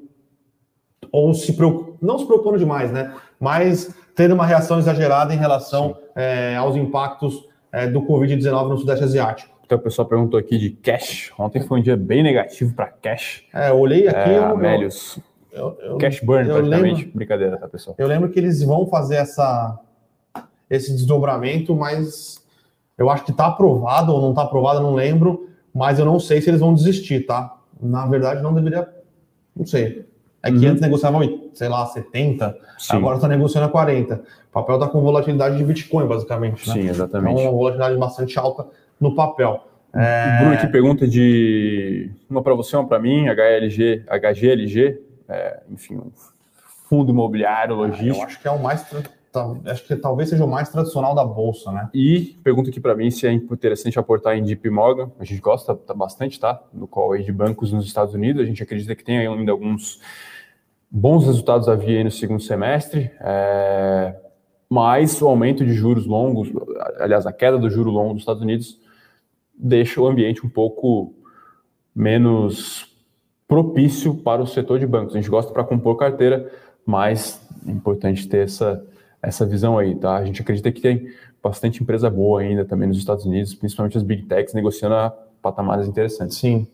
[1.11, 1.97] ou se preocup...
[2.01, 3.13] não se preocupando demais, né?
[3.39, 7.49] Mas tendo uma reação exagerada em relação é, aos impactos
[7.93, 9.51] do Covid-19 no Sudeste Asiático.
[9.71, 11.31] Então, o pessoal perguntou aqui de cash.
[11.39, 13.45] Ontem foi um dia bem negativo para cash.
[13.53, 14.31] É, eu olhei aqui.
[14.31, 15.17] É, Amélios.
[15.49, 17.03] Eu, eu, cash burn, eu praticamente.
[17.03, 17.95] Lembro, Brincadeira, tá, pessoal?
[17.97, 19.79] Eu lembro que eles vão fazer essa,
[20.69, 22.40] esse desdobramento, mas
[22.97, 25.49] eu acho que está aprovado ou não está aprovado, não lembro.
[25.73, 27.57] Mas eu não sei se eles vão desistir, tá?
[27.81, 28.87] Na verdade, não deveria.
[29.55, 30.05] Não sei.
[30.43, 30.71] É que uhum.
[30.71, 32.97] antes negociavam, sei lá, 70, Sim.
[32.97, 34.15] agora está negociando a 40.
[34.15, 34.19] O
[34.51, 36.67] papel está com volatilidade de Bitcoin, basicamente.
[36.67, 36.73] Né?
[36.73, 37.33] Sim, exatamente.
[37.33, 38.65] Então, uma volatilidade bastante alta
[38.99, 39.63] no papel.
[39.93, 40.39] É...
[40.39, 46.11] Bruno aqui pergunta de uma para você, uma para mim, HLG, HGLG, é, enfim, um
[46.89, 48.17] fundo imobiliário, logístico.
[48.17, 48.83] eu acho que é o mais
[49.65, 51.89] acho que talvez seja o mais tradicional da bolsa, né?
[51.93, 55.11] E pergunta aqui para mim se é interessante aportar em JP Morgan.
[55.19, 56.61] A gente gosta tá bastante, tá?
[56.73, 58.41] No call aí de bancos nos Estados Unidos.
[58.41, 59.99] A gente acredita que tem ainda alguns
[60.89, 63.11] bons resultados a vir no segundo semestre.
[63.21, 64.15] É...
[64.69, 66.49] Mas o aumento de juros longos,
[66.99, 68.79] aliás, a queda do juro longo dos Estados Unidos
[69.53, 71.13] deixa o ambiente um pouco
[71.93, 72.89] menos
[73.47, 75.13] propício para o setor de bancos.
[75.13, 76.49] A gente gosta para compor carteira,
[76.85, 78.81] mas é importante ter essa,
[79.21, 80.15] essa visão aí, tá?
[80.15, 81.07] A gente acredita que tem
[81.43, 85.87] bastante empresa boa ainda também nos Estados Unidos, principalmente as big techs negociando a patamares
[85.87, 86.37] interessantes.
[86.37, 86.67] Sim.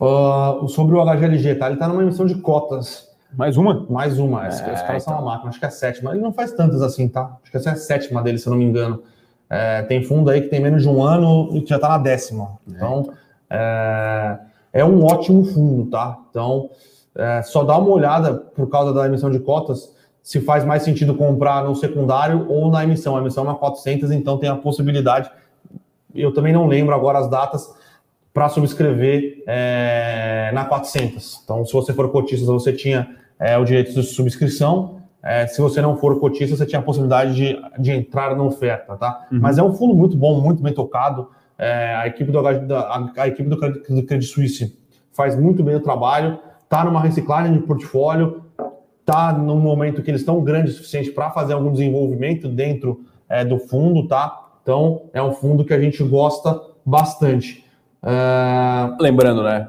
[0.00, 1.66] Uh, sobre o HGLG, tá?
[1.66, 3.08] Ele está numa emissão de cotas.
[3.34, 3.86] Mais uma?
[3.88, 4.46] Mais uma.
[4.46, 5.00] É, Os caras então.
[5.00, 6.12] são uma máquina, acho que é a sétima.
[6.12, 7.36] Ele não faz tantas assim, tá?
[7.42, 9.02] Acho que essa é a sétima dele, se eu não me engano.
[9.48, 12.58] É, tem fundo aí que tem menos de um ano e já está na décima.
[12.66, 13.12] Então,
[13.48, 14.38] é,
[14.72, 16.18] é, um ótimo fundo, tá?
[16.30, 16.70] Então,
[17.14, 19.92] é, só dá uma olhada por causa da emissão de cotas
[20.30, 23.16] se faz mais sentido comprar no secundário ou na emissão.
[23.16, 25.28] A emissão é uma 400, então tem a possibilidade.
[26.14, 27.68] Eu também não lembro agora as datas
[28.32, 31.40] para subscrever é, na 400.
[31.42, 33.10] Então, se você for cotista, você tinha
[33.40, 37.34] é, o direito de subscrição é, se você não for cotista, você tinha a possibilidade
[37.34, 39.26] de, de entrar na oferta, tá?
[39.32, 39.40] Uhum.
[39.40, 41.28] Mas é um fundo muito bom, muito bem tocado.
[41.58, 44.78] A equipe, do, a, a equipe do, do Credit Suisse
[45.12, 48.44] faz muito bem o trabalho, está numa reciclagem de portfólio,
[49.00, 53.44] está num momento que eles estão grandes o suficiente para fazer algum desenvolvimento dentro é,
[53.44, 54.48] do fundo, tá?
[54.62, 57.64] Então, é um fundo que a gente gosta bastante.
[58.02, 58.96] É...
[59.00, 59.68] Lembrando, né?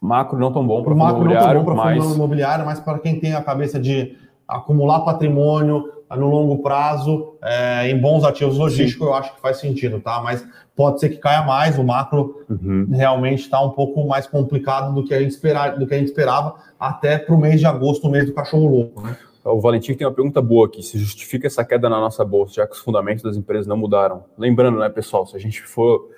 [0.00, 2.02] Macro não tão bom para o macro não tão bom para mas...
[2.02, 4.16] fundo imobiliário, mas para quem tem a cabeça de
[4.46, 9.12] acumular patrimônio no longo prazo é, em bons ativos logísticos, Sim.
[9.12, 10.20] eu acho que faz sentido, tá?
[10.22, 10.46] Mas
[10.78, 12.86] pode ser que caia mais, o macro uhum.
[12.88, 16.06] realmente está um pouco mais complicado do que a gente, esperar, do que a gente
[16.06, 19.16] esperava, até para o mês de agosto, o mês do cachorro louco, né?
[19.44, 20.82] O Valentim tem uma pergunta boa aqui.
[20.82, 24.24] Se justifica essa queda na nossa bolsa, já que os fundamentos das empresas não mudaram?
[24.36, 26.10] Lembrando, né, pessoal, se a gente for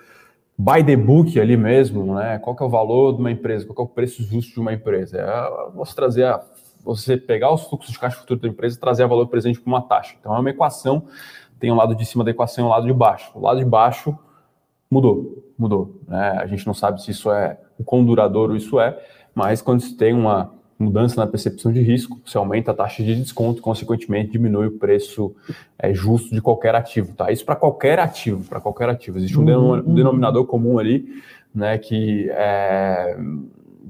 [0.59, 2.39] by the book ali mesmo, né?
[2.39, 3.65] Qual que é o valor de uma empresa?
[3.67, 5.19] Qual é o preço justo de uma empresa?
[5.19, 6.43] É, posso trazer a
[6.85, 9.71] você pegar os fluxos de caixa futuro da empresa e trazer a valor presente para
[9.71, 10.17] uma taxa.
[10.21, 11.05] Então, é uma equação,
[11.59, 13.31] tem um lado de cima da equação e um lado de baixo.
[13.35, 14.19] O lado de baixo
[14.91, 16.01] mudou, mudou.
[16.09, 16.37] Né?
[16.39, 18.99] A gente não sabe se isso é o quão duradouro isso é,
[19.35, 23.15] mas quando se tem uma mudança na percepção de risco, você aumenta a taxa de
[23.15, 25.35] desconto, consequentemente diminui o preço
[25.79, 27.31] é, justo de qualquer ativo, tá?
[27.31, 29.19] Isso para qualquer ativo, para qualquer ativo.
[29.19, 29.95] Existe um uhum.
[29.95, 31.23] denominador comum ali,
[31.55, 33.19] né, que, é,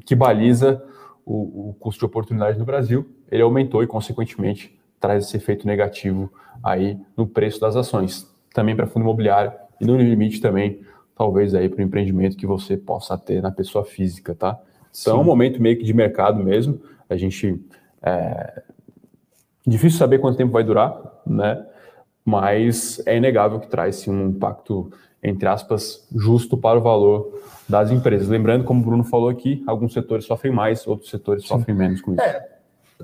[0.05, 0.83] que baliza
[1.25, 6.33] o, o custo de oportunidade no Brasil, ele aumentou e, consequentemente, traz esse efeito negativo
[6.63, 8.29] aí no preço das ações.
[8.53, 10.81] Também para fundo imobiliário e no limite também,
[11.17, 14.59] talvez aí para o empreendimento que você possa ter na pessoa física, tá?
[14.99, 16.81] Então é um momento meio que de mercado mesmo.
[17.09, 17.61] A gente.
[18.03, 18.63] É...
[19.67, 21.65] Difícil saber quanto tempo vai durar, né?
[22.25, 24.91] Mas é inegável que traz um impacto,
[25.23, 28.29] entre aspas, justo para o valor das empresas.
[28.29, 31.49] Lembrando, como o Bruno falou aqui, alguns setores sofrem mais, outros setores Sim.
[31.49, 32.23] sofrem menos com isso.
[32.23, 32.49] É,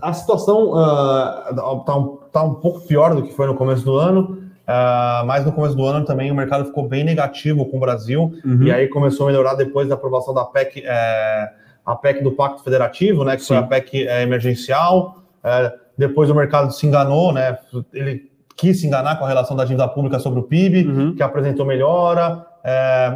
[0.00, 3.84] a situação está uh, tá um, tá um pouco pior do que foi no começo
[3.84, 7.76] do ano, uh, mas no começo do ano também o mercado ficou bem negativo com
[7.76, 8.62] o Brasil, uhum.
[8.62, 11.50] e aí começou a melhorar depois da aprovação da PEC, é,
[11.84, 13.48] a PEC do Pacto Federativo, né, que Sim.
[13.48, 15.22] foi a PEC é, emergencial.
[15.42, 17.58] É, depois o mercado se enganou, né,
[17.92, 21.14] ele quis se enganar com a relação da dívida pública sobre o PIB, uhum.
[21.14, 22.44] que apresentou melhora.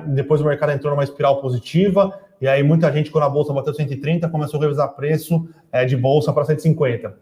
[0.07, 3.72] Depois o mercado entrou numa espiral positiva, e aí muita gente, quando a bolsa bateu
[3.74, 5.48] 130, começou a revisar preço
[5.88, 7.14] de bolsa para 150.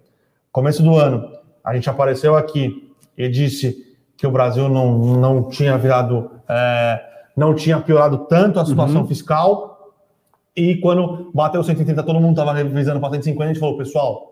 [0.50, 1.30] Começo do ano,
[1.64, 3.87] a gente apareceu aqui e disse
[4.18, 7.00] que o Brasil não, não tinha virado, é,
[7.34, 9.06] não tinha piorado tanto a situação uhum.
[9.06, 9.94] fiscal.
[10.54, 14.28] E quando bateu 130, todo mundo estava revisando para 150, a gente falou, pessoal,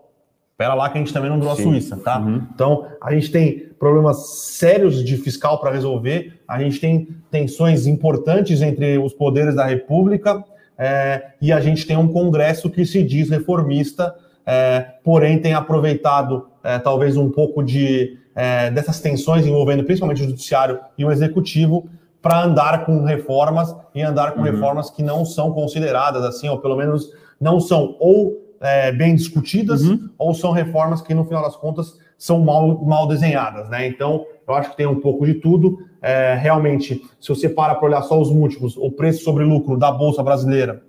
[0.57, 2.17] Espera lá que a gente também não virou a Suíça, tá?
[2.17, 2.41] Uhum.
[2.51, 8.63] Então, a gente tem problemas sérios de fiscal para resolver, a gente tem tensões importantes
[8.63, 10.43] entre os poderes da República
[10.75, 14.15] é, e a gente tem um Congresso que se diz reformista
[14.47, 20.25] é, porém tem aproveitado é, talvez um pouco de é, dessas tensões envolvendo principalmente o
[20.25, 21.89] judiciário e o executivo
[22.21, 24.45] para andar com reformas e andar com uhum.
[24.45, 27.09] reformas que não são consideradas assim, ou pelo menos
[27.41, 30.09] não são ou é, bem discutidas, uhum.
[30.19, 33.69] ou são reformas que, no final das contas, são mal, mal desenhadas.
[33.69, 33.87] Né?
[33.87, 35.79] Então, eu acho que tem um pouco de tudo.
[36.01, 39.91] É, realmente, se você para para olhar só os múltiplos, o preço sobre lucro da
[39.91, 40.83] Bolsa Brasileira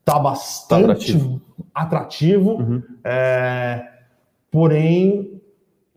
[0.00, 1.42] está bastante tá atrativo,
[1.74, 2.82] atrativo uhum.
[3.04, 3.86] é,
[4.50, 5.39] porém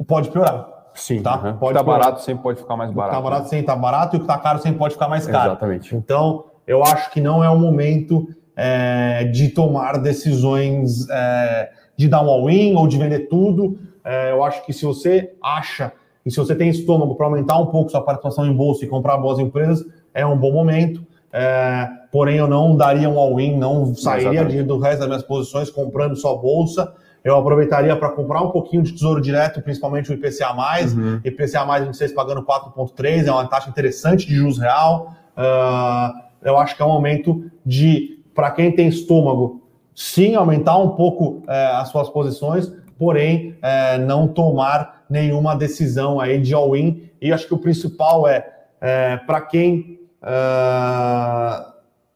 [0.07, 0.67] pode piorar.
[0.95, 1.37] Sim, tá?
[1.37, 1.57] Uhum.
[1.57, 3.15] Pode tá barato sempre pode ficar mais barato.
[3.15, 5.07] O que tá barato sempre tá barato e o que tá caro sempre pode ficar
[5.07, 5.51] mais caro.
[5.51, 5.95] Exatamente.
[5.95, 12.23] Então, eu acho que não é o momento é, de tomar decisões é, de dar
[12.23, 13.79] um all-in ou de vender tudo.
[14.03, 15.91] É, eu acho que se você acha
[16.25, 19.17] e se você tem estômago para aumentar um pouco sua participação em bolsa e comprar
[19.17, 21.05] boas empresas, é um bom momento.
[21.31, 26.15] É, porém, eu não daria um all-in, não sairia do resto das minhas posições comprando
[26.15, 26.93] só bolsa.
[27.23, 30.53] Eu aproveitaria para comprar um pouquinho de tesouro direto, principalmente o IPCA.
[30.95, 31.21] Uhum.
[31.23, 35.13] IPCA 26 pagando 4,3, é uma taxa interessante de juros real.
[35.37, 39.61] Uh, eu acho que é um momento de para quem tem estômago,
[39.95, 46.39] sim, aumentar um pouco é, as suas posições, porém é, não tomar nenhuma decisão aí
[46.41, 47.09] de all-in.
[47.21, 48.45] E acho que o principal é,
[48.81, 51.65] é para quem é,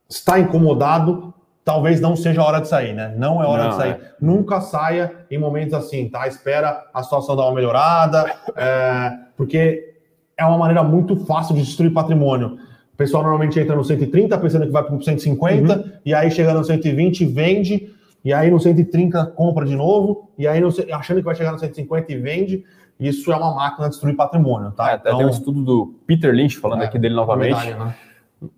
[0.10, 1.27] está incomodado,
[1.68, 3.14] talvez não seja a hora de sair, né?
[3.18, 3.92] Não é hora não, de sair.
[3.92, 4.00] É.
[4.22, 6.26] Nunca saia em momentos assim, tá?
[6.26, 9.94] Espera a situação dar uma melhorada, é, porque
[10.38, 12.58] é uma maneira muito fácil de destruir patrimônio.
[12.94, 15.92] O pessoal normalmente entra no 130 pensando que vai para o 150, uhum.
[16.06, 17.94] e aí chega no 120 vende,
[18.24, 21.60] e aí no 130 compra de novo, e aí no, achando que vai chegar no
[21.60, 22.64] 150 e vende.
[22.98, 24.94] Isso é uma máquina de destruir patrimônio, tá?
[24.94, 27.54] É, então, tem um estudo do Peter Lynch, falando é, aqui dele novamente.
[27.54, 27.96] Medalha, né?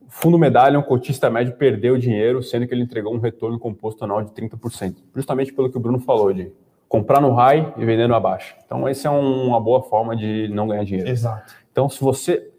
[0.07, 4.23] Fundo Medalha, um cotista médio perdeu dinheiro, sendo que ele entregou um retorno composto anual
[4.23, 4.95] de 30%.
[5.15, 6.51] Justamente pelo que o Bruno falou, de
[6.88, 8.55] comprar no high e vender no abaixo.
[8.65, 11.09] Então, essa é um, uma boa forma de não ganhar dinheiro.
[11.09, 11.53] Exato.
[11.71, 12.49] Então, se você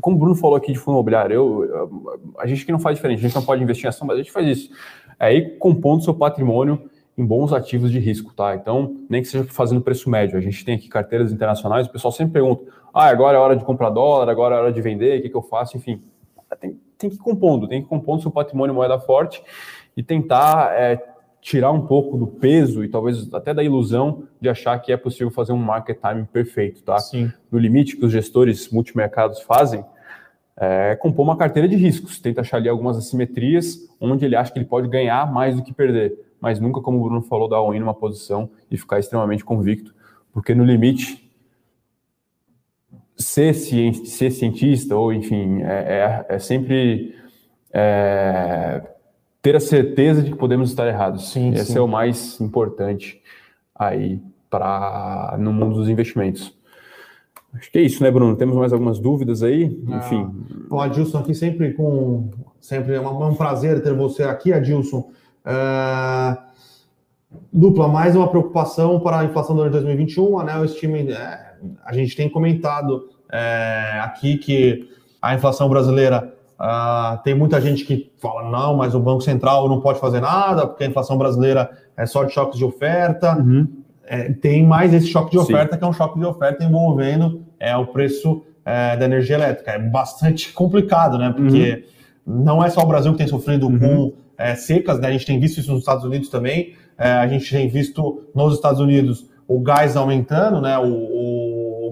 [0.00, 3.20] como o Bruno falou aqui de fundo imobiliário, eu, a gente que não faz diferente,
[3.20, 4.70] a gente não pode investir em ação, mas a gente faz isso.
[5.18, 8.56] É aí compondo seu patrimônio em bons ativos de risco, tá?
[8.56, 10.36] Então, nem que seja fazendo preço médio.
[10.36, 13.64] A gente tem aqui carteiras internacionais, o pessoal sempre pergunta: ah, agora é hora de
[13.64, 15.76] comprar dólar, agora é hora de vender, o que, que eu faço?
[15.76, 16.02] Enfim,
[16.56, 19.42] tem, tem que ir compondo, tem que ir compondo seu patrimônio moeda forte
[19.96, 21.02] e tentar é,
[21.40, 25.30] tirar um pouco do peso e talvez até da ilusão de achar que é possível
[25.30, 26.98] fazer um market timing perfeito, tá?
[26.98, 27.30] Sim.
[27.50, 29.84] No limite que os gestores multimercados fazem,
[30.56, 34.58] é compor uma carteira de riscos, tenta achar ali algumas assimetrias onde ele acha que
[34.58, 37.80] ele pode ganhar mais do que perder, mas nunca, como o Bruno falou, dar all-in
[37.80, 39.94] numa posição e ficar extremamente convicto,
[40.32, 41.23] porque no limite
[43.16, 47.14] ser, ser cientista ou enfim é, é, é sempre
[47.72, 48.82] é,
[49.42, 51.30] ter a certeza de que podemos estar errados.
[51.30, 51.78] Sim, Esse sim.
[51.78, 53.20] é o mais importante
[53.74, 56.56] aí para no mundo dos investimentos.
[57.52, 58.36] Acho que é isso, né, Bruno?
[58.36, 59.80] Temos mais algumas dúvidas aí?
[59.88, 60.28] Ah, Enfim.
[60.68, 62.30] Bom, Adilson, aqui sempre com.
[62.60, 65.10] Sempre é um, um prazer ter você aqui, Adilson.
[65.44, 66.38] É,
[67.52, 70.38] dupla, mais uma preocupação para a inflação do ano de 2021.
[70.38, 70.98] A Anel estima.
[70.98, 71.53] É,
[71.84, 74.88] a gente tem comentado é, aqui que
[75.20, 79.80] a inflação brasileira Uh, tem muita gente que fala, não, mas o Banco Central não
[79.80, 83.36] pode fazer nada, porque a inflação brasileira é só de choques de oferta.
[83.36, 83.66] Uhum.
[84.06, 85.78] É, tem mais esse choque de oferta, Sim.
[85.78, 89.72] que é um choque de oferta envolvendo é, o preço é, da energia elétrica.
[89.72, 91.32] É bastante complicado, né?
[91.34, 91.84] Porque
[92.24, 92.44] uhum.
[92.44, 93.78] não é só o Brasil que tem sofrido uhum.
[93.78, 95.08] com é, secas, né?
[95.08, 96.74] A gente tem visto isso nos Estados Unidos também.
[96.96, 100.78] É, a gente tem visto nos Estados Unidos o gás aumentando, né?
[100.78, 101.33] O, o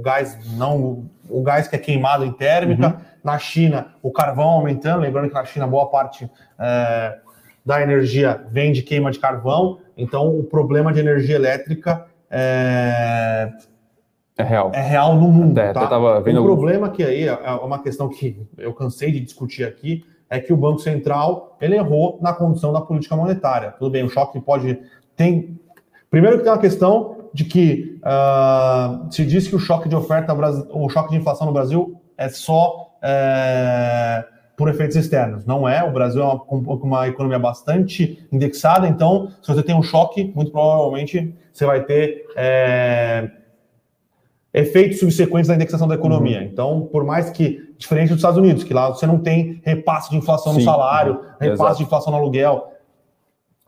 [0.02, 2.88] gás não o gás que é queimado em térmica.
[2.88, 3.12] Uhum.
[3.24, 5.00] Na China, o carvão aumentando.
[5.00, 6.28] Lembrando que na China, boa parte
[6.58, 7.18] é,
[7.64, 9.78] da energia vem de queima de carvão.
[9.96, 13.50] Então, o problema de energia elétrica é,
[14.36, 14.72] é real.
[14.74, 15.58] É real no mundo.
[15.58, 15.86] Até, tá?
[15.86, 19.64] tava vendo o problema que aí é, é uma questão que eu cansei de discutir
[19.64, 23.72] aqui é que o Banco Central ele errou na condução da política monetária.
[23.72, 24.80] Tudo bem, o choque pode
[25.14, 25.60] tem
[26.10, 30.34] primeiro que tem uma questão de que uh, se diz que o choque de oferta,
[30.70, 34.24] o choque de inflação no Brasil é só é,
[34.56, 35.44] por efeitos externos.
[35.44, 35.82] Não é.
[35.82, 40.52] O Brasil é uma, uma, economia bastante indexada, então, se você tem um choque, muito
[40.52, 43.30] provavelmente você vai ter é,
[44.52, 46.38] efeitos subsequentes da indexação da economia.
[46.38, 46.44] Uhum.
[46.44, 50.16] Então, por mais que, diferente dos Estados Unidos, que lá você não tem repasse de
[50.16, 51.20] inflação Sim, no salário, uhum.
[51.40, 51.76] repasse Exato.
[51.78, 52.68] de inflação no aluguel.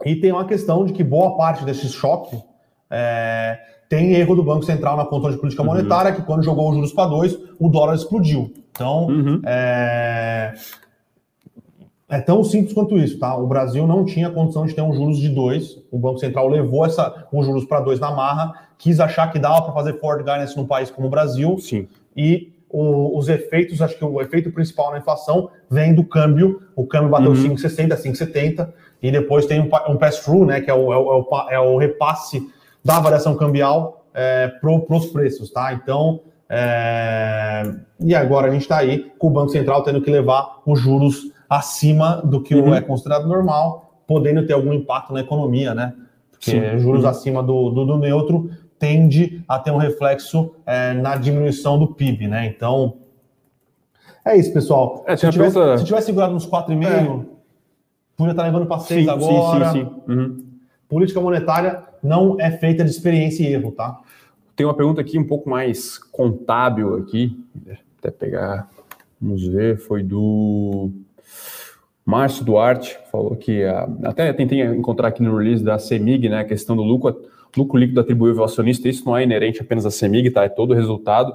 [0.04, 2.36] E tem uma questão de que boa parte desse choque
[2.90, 3.58] é,
[3.88, 5.68] tem erro do Banco Central na conta de política uhum.
[5.68, 8.52] monetária, que quando jogou os juros para dois, o dólar explodiu.
[8.70, 9.40] Então, uhum.
[9.46, 10.52] é,
[12.08, 13.36] É tão simples quanto isso, tá?
[13.36, 15.78] O Brasil não tinha condição de ter um juros de dois.
[15.90, 19.62] O Banco Central levou essa, os juros para dois na marra, quis achar que dava
[19.62, 21.56] para fazer forward guidance num país como o Brasil.
[21.58, 21.88] Sim.
[22.16, 26.62] E o, os efeitos, acho que o efeito principal na inflação vem do câmbio.
[26.76, 27.54] O câmbio bateu uhum.
[27.54, 28.68] 5,60, 5,70,
[29.02, 30.60] e depois tem um, um pass-through, né?
[30.60, 32.46] Que é o, é, o, é o é repasse
[32.84, 35.72] da variação cambial é, para os preços, tá?
[35.72, 40.60] Então, é, e agora a gente está aí com o Banco Central tendo que levar
[40.66, 42.74] os juros acima do que uhum.
[42.74, 45.94] é considerado normal, podendo ter algum impacto na economia, né?
[46.30, 46.78] Porque Sim.
[46.78, 47.08] juros uhum.
[47.08, 52.28] acima do, do, do, neutro tende a ter um reflexo é, na diminuição do PIB,
[52.28, 52.46] né?
[52.46, 52.98] Então,
[54.24, 55.04] é isso, pessoal.
[55.06, 55.78] É, se, tivesse, pergunta...
[55.78, 57.24] se tivesse segurado nos 4,5, é.
[58.16, 59.70] podia estar levando para 6 agora.
[59.70, 60.12] Sim, sim, sim.
[60.12, 60.44] Uhum.
[60.88, 63.98] Política monetária não é feita de experiência e erro, tá?
[64.54, 67.42] Tem uma pergunta aqui um pouco mais contábil aqui.
[67.98, 68.70] Até pegar,
[69.20, 70.90] vamos ver, foi do
[72.04, 76.44] Márcio Duarte, falou que a, até tentei encontrar aqui no release da CEMIG, né, a
[76.44, 77.22] questão do lucro,
[77.56, 80.44] lucro líquido atribuível ao acionista, isso não é inerente apenas à CEMIG, tá?
[80.44, 81.34] É todo o resultado.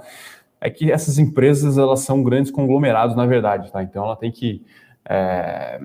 [0.61, 3.81] É que essas empresas, elas são grandes conglomerados, na verdade, tá?
[3.81, 4.61] Então ela tem que
[5.09, 5.79] é,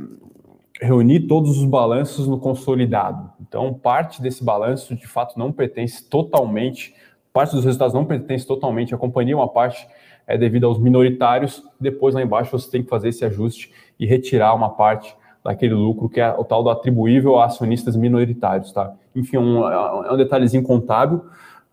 [0.80, 3.30] reunir todos os balanços no consolidado.
[3.40, 6.94] Então, parte desse balanço, de fato, não pertence totalmente
[7.34, 9.88] parte dos resultados não pertence totalmente à companhia, uma parte
[10.24, 11.62] é devido aos minoritários.
[11.80, 16.08] Depois, lá embaixo, você tem que fazer esse ajuste e retirar uma parte daquele lucro
[16.08, 18.94] que é o tal do atribuível a acionistas minoritários, tá?
[19.14, 21.22] Enfim, um, é um detalhezinho contábil,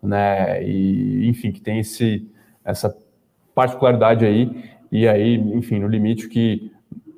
[0.02, 0.62] né?
[0.64, 2.28] E, enfim, que tem esse,
[2.66, 2.98] essa
[3.54, 4.66] particularidade aí.
[4.92, 6.72] E aí, enfim, no limite que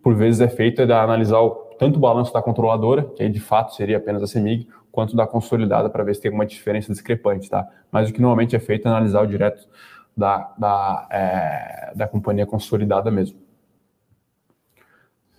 [0.04, 3.42] por vezes é feito é analisar o, tanto o balanço da controladora, que aí de
[3.42, 7.50] fato seria apenas a CEMIG, quanto da consolidada para ver se tem alguma diferença discrepante,
[7.50, 7.68] tá?
[7.92, 9.68] Mas o que normalmente é feito é analisar o direto
[10.16, 13.38] da, da, é, da companhia consolidada mesmo.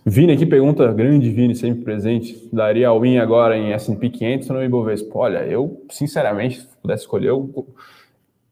[0.05, 4.63] Vini aqui pergunta, grande Vini, sempre presente, daria all-in agora em S&P 500 ou no
[4.63, 5.17] Ibovespa?
[5.17, 7.67] Olha, eu, sinceramente, se pudesse escolher, eu,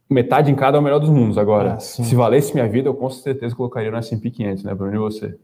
[0.10, 1.38] metade em cada é o melhor dos mundos.
[1.38, 4.96] Agora, ah, se valesse minha vida, eu com certeza colocaria no S&P 500, né, Bruno,
[4.96, 5.38] e você?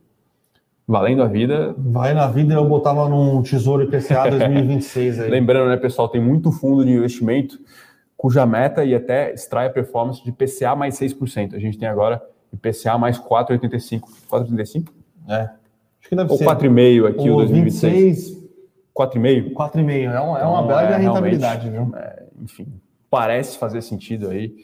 [0.90, 1.76] Valendo a vida.
[1.78, 5.30] Vai na vida, eu botava num Tesouro IPCA 2026 aí.
[5.30, 7.60] Lembrando, né, pessoal, tem muito fundo de investimento
[8.18, 11.54] cuja meta e até extrai a performance de PCA mais 6%.
[11.54, 12.20] A gente tem agora
[12.52, 14.02] IPCA mais 4,85.
[14.32, 14.88] 4,85?
[15.28, 15.42] É.
[15.42, 16.48] Acho que deve Ou ser.
[16.48, 18.32] Ou 4,5 aqui o, o 2026.
[18.98, 19.54] 4,5?
[19.54, 20.12] 4,5.
[20.12, 21.96] É uma, é uma bela é, rentabilidade, viu?
[21.96, 22.66] É, enfim,
[23.12, 24.56] parece fazer sentido aí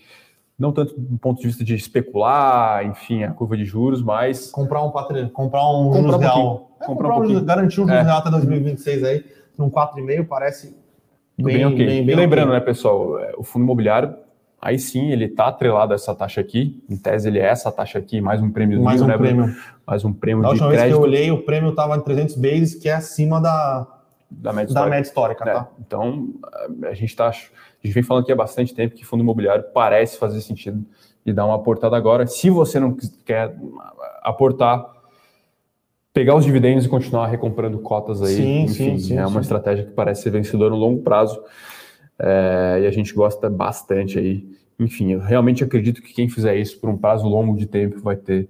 [0.58, 4.50] não tanto do ponto de vista de especular, enfim, a curva de juros, mas.
[4.52, 6.72] Comprar um patrimônio, comprar um comprar juros um real.
[6.82, 8.02] É, comprar, comprar um, garantir um juros é.
[8.02, 9.26] real até 2026 aí,
[9.58, 10.76] num 4,5 parece
[11.38, 11.86] bem, bem, okay.
[11.86, 12.60] bem, bem E lembrando, okay.
[12.60, 14.16] né, pessoal, é, o fundo imobiliário,
[14.62, 16.82] aí sim, ele está atrelado a essa taxa aqui.
[16.90, 18.82] Em tese, ele é essa taxa aqui, mais um prêmio.
[18.82, 19.54] Mais um né, prêmio.
[19.86, 20.86] Mais um prêmio da de última crédito.
[20.86, 23.86] vez que eu olhei, o prêmio estava em 300 bases, que é acima da,
[24.32, 24.90] da média histórica.
[24.90, 25.68] Da média histórica é, tá?
[25.80, 26.30] Então,
[26.84, 27.30] a gente está
[27.86, 30.84] a gente vem falando aqui há bastante tempo que fundo imobiliário parece fazer sentido
[31.24, 32.26] e dar uma aportada agora.
[32.26, 33.56] Se você não quer
[34.24, 34.86] aportar,
[36.12, 39.86] pegar os dividendos e continuar recomprando cotas aí, sim, enfim, sim, sim, é uma estratégia
[39.86, 41.40] que parece ser vencedora no longo prazo
[42.18, 44.48] é, e a gente gosta bastante aí.
[44.80, 48.16] Enfim, eu realmente acredito que quem fizer isso por um prazo longo de tempo vai
[48.16, 48.50] ter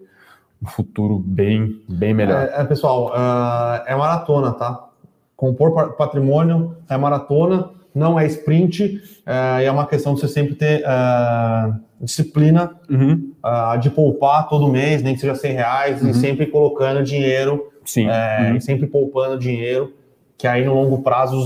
[0.63, 2.47] um futuro bem, bem melhor.
[2.47, 4.88] É, é pessoal, uh, é maratona, tá?
[5.36, 10.84] Compor patrimônio é maratona não é sprint, é, é uma questão de você sempre ter
[10.86, 13.32] é, disciplina uhum.
[13.41, 16.10] uh, de poupar todo mês, nem que seja 100 reais, uhum.
[16.10, 18.10] e sempre colocando dinheiro, Sim.
[18.10, 18.60] É, uhum.
[18.60, 19.93] sempre poupando dinheiro,
[20.38, 21.38] que aí no longo prazo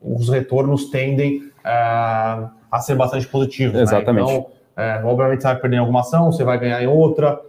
[0.00, 3.80] os, os retornos tendem uh, a ser bastante positivos.
[3.80, 4.32] Exatamente.
[4.32, 4.44] Né?
[4.76, 7.40] Então, obviamente você vai perder em alguma ação, você vai ganhar em outra.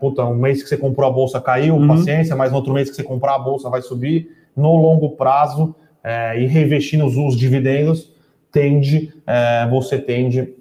[0.00, 1.86] puta, um mês que você comprou a bolsa caiu, uhum.
[1.88, 4.28] paciência, mas no outro mês que você comprar a bolsa vai subir.
[4.56, 5.74] No longo prazo,
[6.04, 8.12] é, e reinvestindo os, os dividendos,
[8.52, 10.54] tende, é, você tende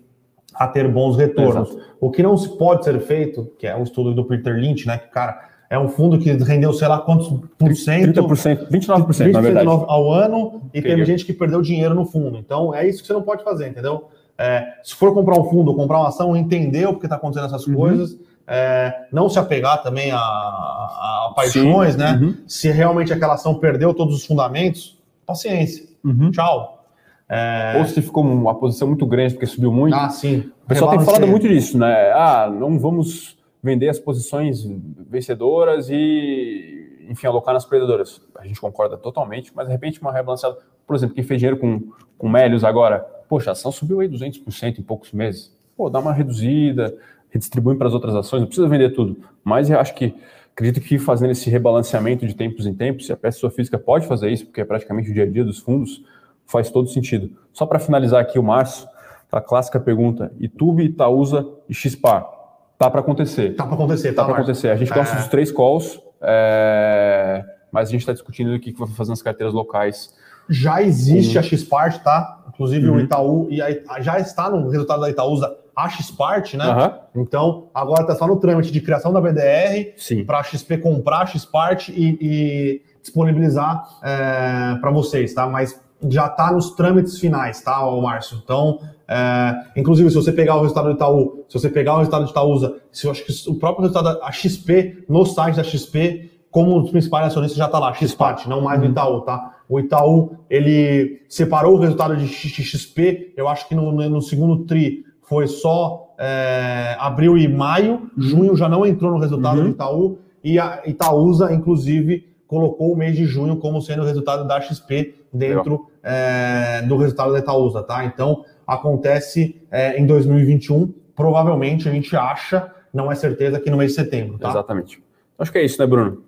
[0.56, 1.70] a ter bons retornos.
[1.70, 1.94] Exato.
[2.00, 4.98] O que não se pode ser feito, que é o estudo do Peter Lynch, né?
[4.98, 7.28] Que, cara, é um fundo que rendeu, sei lá quantos
[7.58, 8.22] por cento.
[8.22, 9.68] 30%, 29%, 20 na verdade.
[9.68, 12.38] ao ano, e teve gente que perdeu dinheiro no fundo.
[12.38, 14.10] Então, é isso que você não pode fazer, entendeu?
[14.38, 17.66] É, se for comprar um fundo, comprar uma ação, entender o que está acontecendo essas
[17.68, 17.76] uhum.
[17.76, 18.18] coisas,
[18.48, 22.00] é, não se apegar também a, a, a paixões, Sim.
[22.00, 22.20] né?
[22.22, 22.36] Uhum.
[22.48, 25.86] Se realmente aquela ação perdeu todos os fundamentos, paciência.
[26.04, 26.32] Uhum.
[26.32, 26.86] Tchau.
[27.30, 27.80] É...
[27.80, 29.96] Ou se ficou uma posição muito grande porque subiu muito.
[29.96, 30.52] Ah, sim.
[30.64, 32.12] O pessoal tem falado muito disso, né?
[32.12, 34.64] Ah, não vamos vender as posições
[35.10, 38.22] vencedoras e, enfim, alocar nas perdedoras.
[38.38, 40.58] A gente concorda totalmente, mas de repente uma rebalanceada.
[40.86, 41.82] Por exemplo, quem fez dinheiro com,
[42.18, 43.00] com Melios agora,
[43.30, 45.56] poxa, a ação subiu aí 200% em poucos meses.
[45.78, 46.96] Pô, dá uma reduzida,
[47.30, 49.18] redistribui para as outras ações, não precisa vender tudo.
[49.44, 50.14] Mas eu acho que
[50.54, 54.30] Acredito que fazendo esse rebalanceamento de tempos em tempos, se a pessoa física pode fazer
[54.30, 56.04] isso, porque é praticamente o dia a dia dos fundos,
[56.46, 57.32] faz todo sentido.
[57.52, 58.88] Só para finalizar aqui o Márcio,
[59.32, 62.30] a clássica pergunta: YouTube, Itaúsa e XPAR.
[62.78, 63.56] Tá para acontecer.
[63.56, 64.70] Tá para acontecer, tá, tá para acontecer.
[64.70, 64.96] A gente é...
[64.96, 67.44] gosta dos três calls, é...
[67.72, 70.14] mas a gente está discutindo o que vai fazer nas carteiras locais.
[70.48, 72.44] Já existe a XPart, tá?
[72.50, 72.98] Inclusive uhum.
[72.98, 76.66] o Itaú e a, já está no resultado da Itaúsa a XPart, né?
[76.66, 77.24] Uhum.
[77.24, 79.94] Então agora está só no trâmite de criação da BDR
[80.26, 85.48] para a XP comprar a XPart e, e disponibilizar é, para vocês, tá?
[85.48, 88.40] Mas já está nos trâmites finais, tá, Márcio?
[88.44, 92.26] Então, é, inclusive, se você pegar o resultado do Itaú, se você pegar o resultado
[92.26, 96.32] de Itaúsa, se eu acho que o próprio resultado da XP, no site da XP,
[96.52, 98.92] como os principais acionistas já está lá, XPAT, não mais do uhum.
[98.92, 99.56] Itaú, tá?
[99.68, 105.04] O Itaú, ele separou o resultado de XP, eu acho que no, no segundo TRI
[105.34, 108.10] foi só é, abril e maio, uhum.
[108.18, 109.64] junho já não entrou no resultado uhum.
[109.64, 114.48] do Itaú, e a Itaúsa, inclusive, colocou o mês de junho como sendo o resultado
[114.48, 118.06] da XP dentro é, do resultado da Itaúsa, tá?
[118.06, 123.92] Então, acontece é, em 2021, provavelmente a gente acha, não é certeza, que no mês
[123.92, 124.52] de setembro, tá?
[124.52, 125.02] Exatamente.
[125.40, 126.22] Acho que é isso, né, Bruno?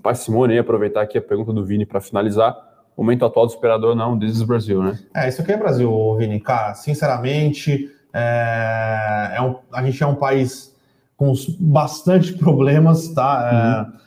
[0.00, 2.56] Para Simone, aproveitar aqui a pergunta do Vini para finalizar.
[2.96, 4.96] Momento atual do esperador, não, this is Brasil, né?
[5.12, 6.38] É, isso aqui é Brasil, Vini.
[6.38, 10.72] Cara, sinceramente, é, é um, a gente é um país
[11.16, 13.50] com bastante problemas, tá?
[13.52, 14.04] É, uhum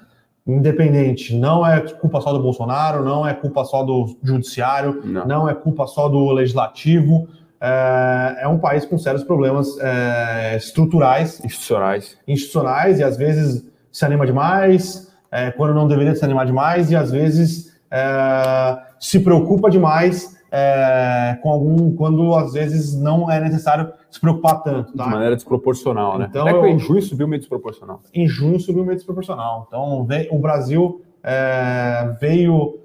[0.48, 1.36] independente.
[1.36, 5.54] Não é culpa só do Bolsonaro, não é culpa só do judiciário, não, não é
[5.54, 7.28] culpa só do legislativo.
[7.60, 14.06] É, é um país com sérios problemas é, estruturais, institucionais, institucionais e às vezes se
[14.06, 19.70] anima demais, é, quando não deveria se animar demais e às vezes é, se preocupa
[19.70, 24.94] demais é, com algum quando às vezes não é necessário se preocupar tanto.
[24.94, 25.06] Tá?
[25.06, 26.28] De maneira desproporcional, né?
[26.30, 28.02] Então, Até que em junho subiu meio desproporcional.
[28.14, 29.66] Em junho subiu meio desproporcional.
[29.68, 32.80] Então veio, o Brasil é, veio.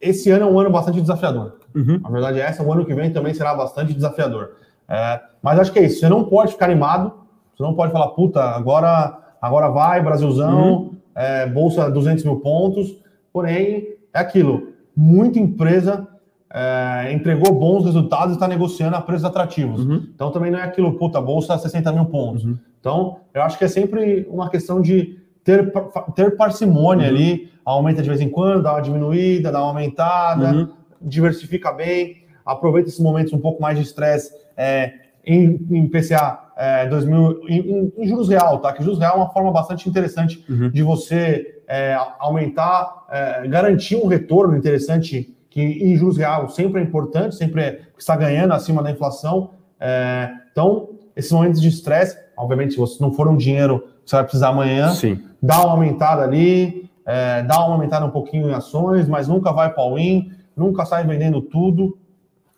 [0.00, 1.58] Esse ano é um ano bastante desafiador.
[1.74, 2.00] Uhum.
[2.04, 4.52] A verdade é essa, o ano que vem também será bastante desafiador.
[4.88, 6.00] É, mas acho que é isso.
[6.00, 7.12] Você não pode ficar animado,
[7.54, 10.96] você não pode falar, puta, agora, agora vai, Brasilzão, uhum.
[11.14, 12.96] é, bolsa 200 mil pontos.
[13.32, 14.68] Porém, é aquilo.
[14.96, 16.06] Muita empresa
[16.52, 19.84] é, entregou bons resultados e está negociando a preços atrativos.
[19.84, 20.06] Uhum.
[20.14, 22.44] Então também não é aquilo, puta, bolsa 60 mil pontos.
[22.44, 22.58] Uhum.
[22.80, 25.72] Então, eu acho que é sempre uma questão de ter,
[26.14, 27.14] ter parcimônia uhum.
[27.14, 30.68] ali, aumenta de vez em quando, dá uma diminuída, dá uma aumentada, uhum.
[31.02, 34.92] diversifica bem, aproveita esses momentos um pouco mais de estresse é,
[35.24, 38.72] em, em, PCA é, 2000, em, em, juros real, tá?
[38.72, 40.70] Que juros real é uma forma bastante interessante uhum.
[40.70, 46.84] de você é, aumentar, é, garantir um retorno interessante que em juros real sempre é
[46.84, 49.50] importante, sempre é, está ganhando acima da inflação.
[49.80, 54.16] É, então, esses momentos de estresse, obviamente, se você não for um dinheiro que você
[54.16, 55.20] vai precisar amanhã, Sim.
[55.42, 59.72] dá uma aumentada ali, é, dá uma aumentada um pouquinho em ações, mas nunca vai
[59.72, 61.98] para o win, nunca sai vendendo tudo,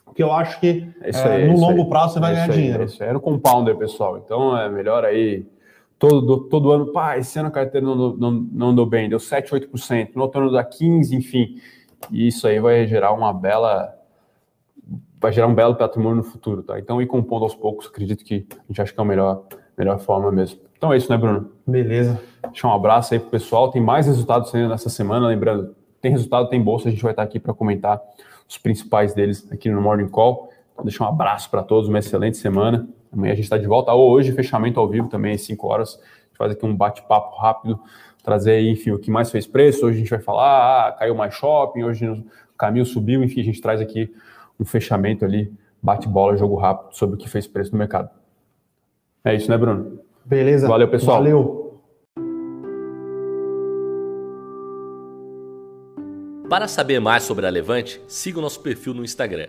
[0.05, 1.89] porque eu acho que é, aí, no longo aí.
[1.89, 2.85] prazo você vai ganhar aí, dinheiro.
[2.85, 4.19] Isso era o compounder, pessoal.
[4.19, 5.47] Então é melhor aí
[5.99, 9.53] todo, todo ano, pá, esse ano a carteira não, não, não andou bem, deu 7,
[9.53, 11.57] 8%, no outro ano dá 15%, enfim.
[12.11, 13.97] E isso aí vai gerar uma bela
[15.21, 16.79] vai gerar um belo patrimônio no futuro, tá?
[16.79, 19.45] Então ir compondo aos poucos, acredito que a gente acha que é a melhor,
[19.77, 20.59] melhor forma mesmo.
[20.79, 21.51] Então é isso, né, Bruno?
[21.67, 22.19] Beleza.
[22.43, 23.71] Deixa um abraço aí pro pessoal.
[23.71, 27.23] Tem mais resultados saindo nessa semana, lembrando, tem resultado, tem bolsa, a gente vai estar
[27.23, 28.01] aqui para comentar
[28.49, 30.49] os principais deles aqui no Morning Call.
[30.73, 32.89] Então deixa um abraço para todos, uma excelente semana.
[33.13, 33.93] Amanhã a gente está de volta.
[33.93, 35.97] Hoje, fechamento ao vivo também, às 5 horas.
[35.97, 37.79] A gente faz aqui um bate-papo rápido
[38.31, 39.85] trazer aí, enfim, o que mais fez preço.
[39.85, 42.25] Hoje a gente vai falar, ah, caiu mais shopping, hoje o
[42.57, 44.15] caminho subiu, enfim, a gente traz aqui
[44.59, 45.53] um fechamento ali,
[45.83, 48.09] bate-bola, jogo rápido sobre o que fez preço no mercado.
[49.25, 49.99] É isso, né, Bruno?
[50.25, 50.69] Beleza.
[50.69, 51.17] Valeu, pessoal.
[51.17, 51.81] Valeu.
[56.49, 59.49] Para saber mais sobre a Levante, siga o nosso perfil no Instagram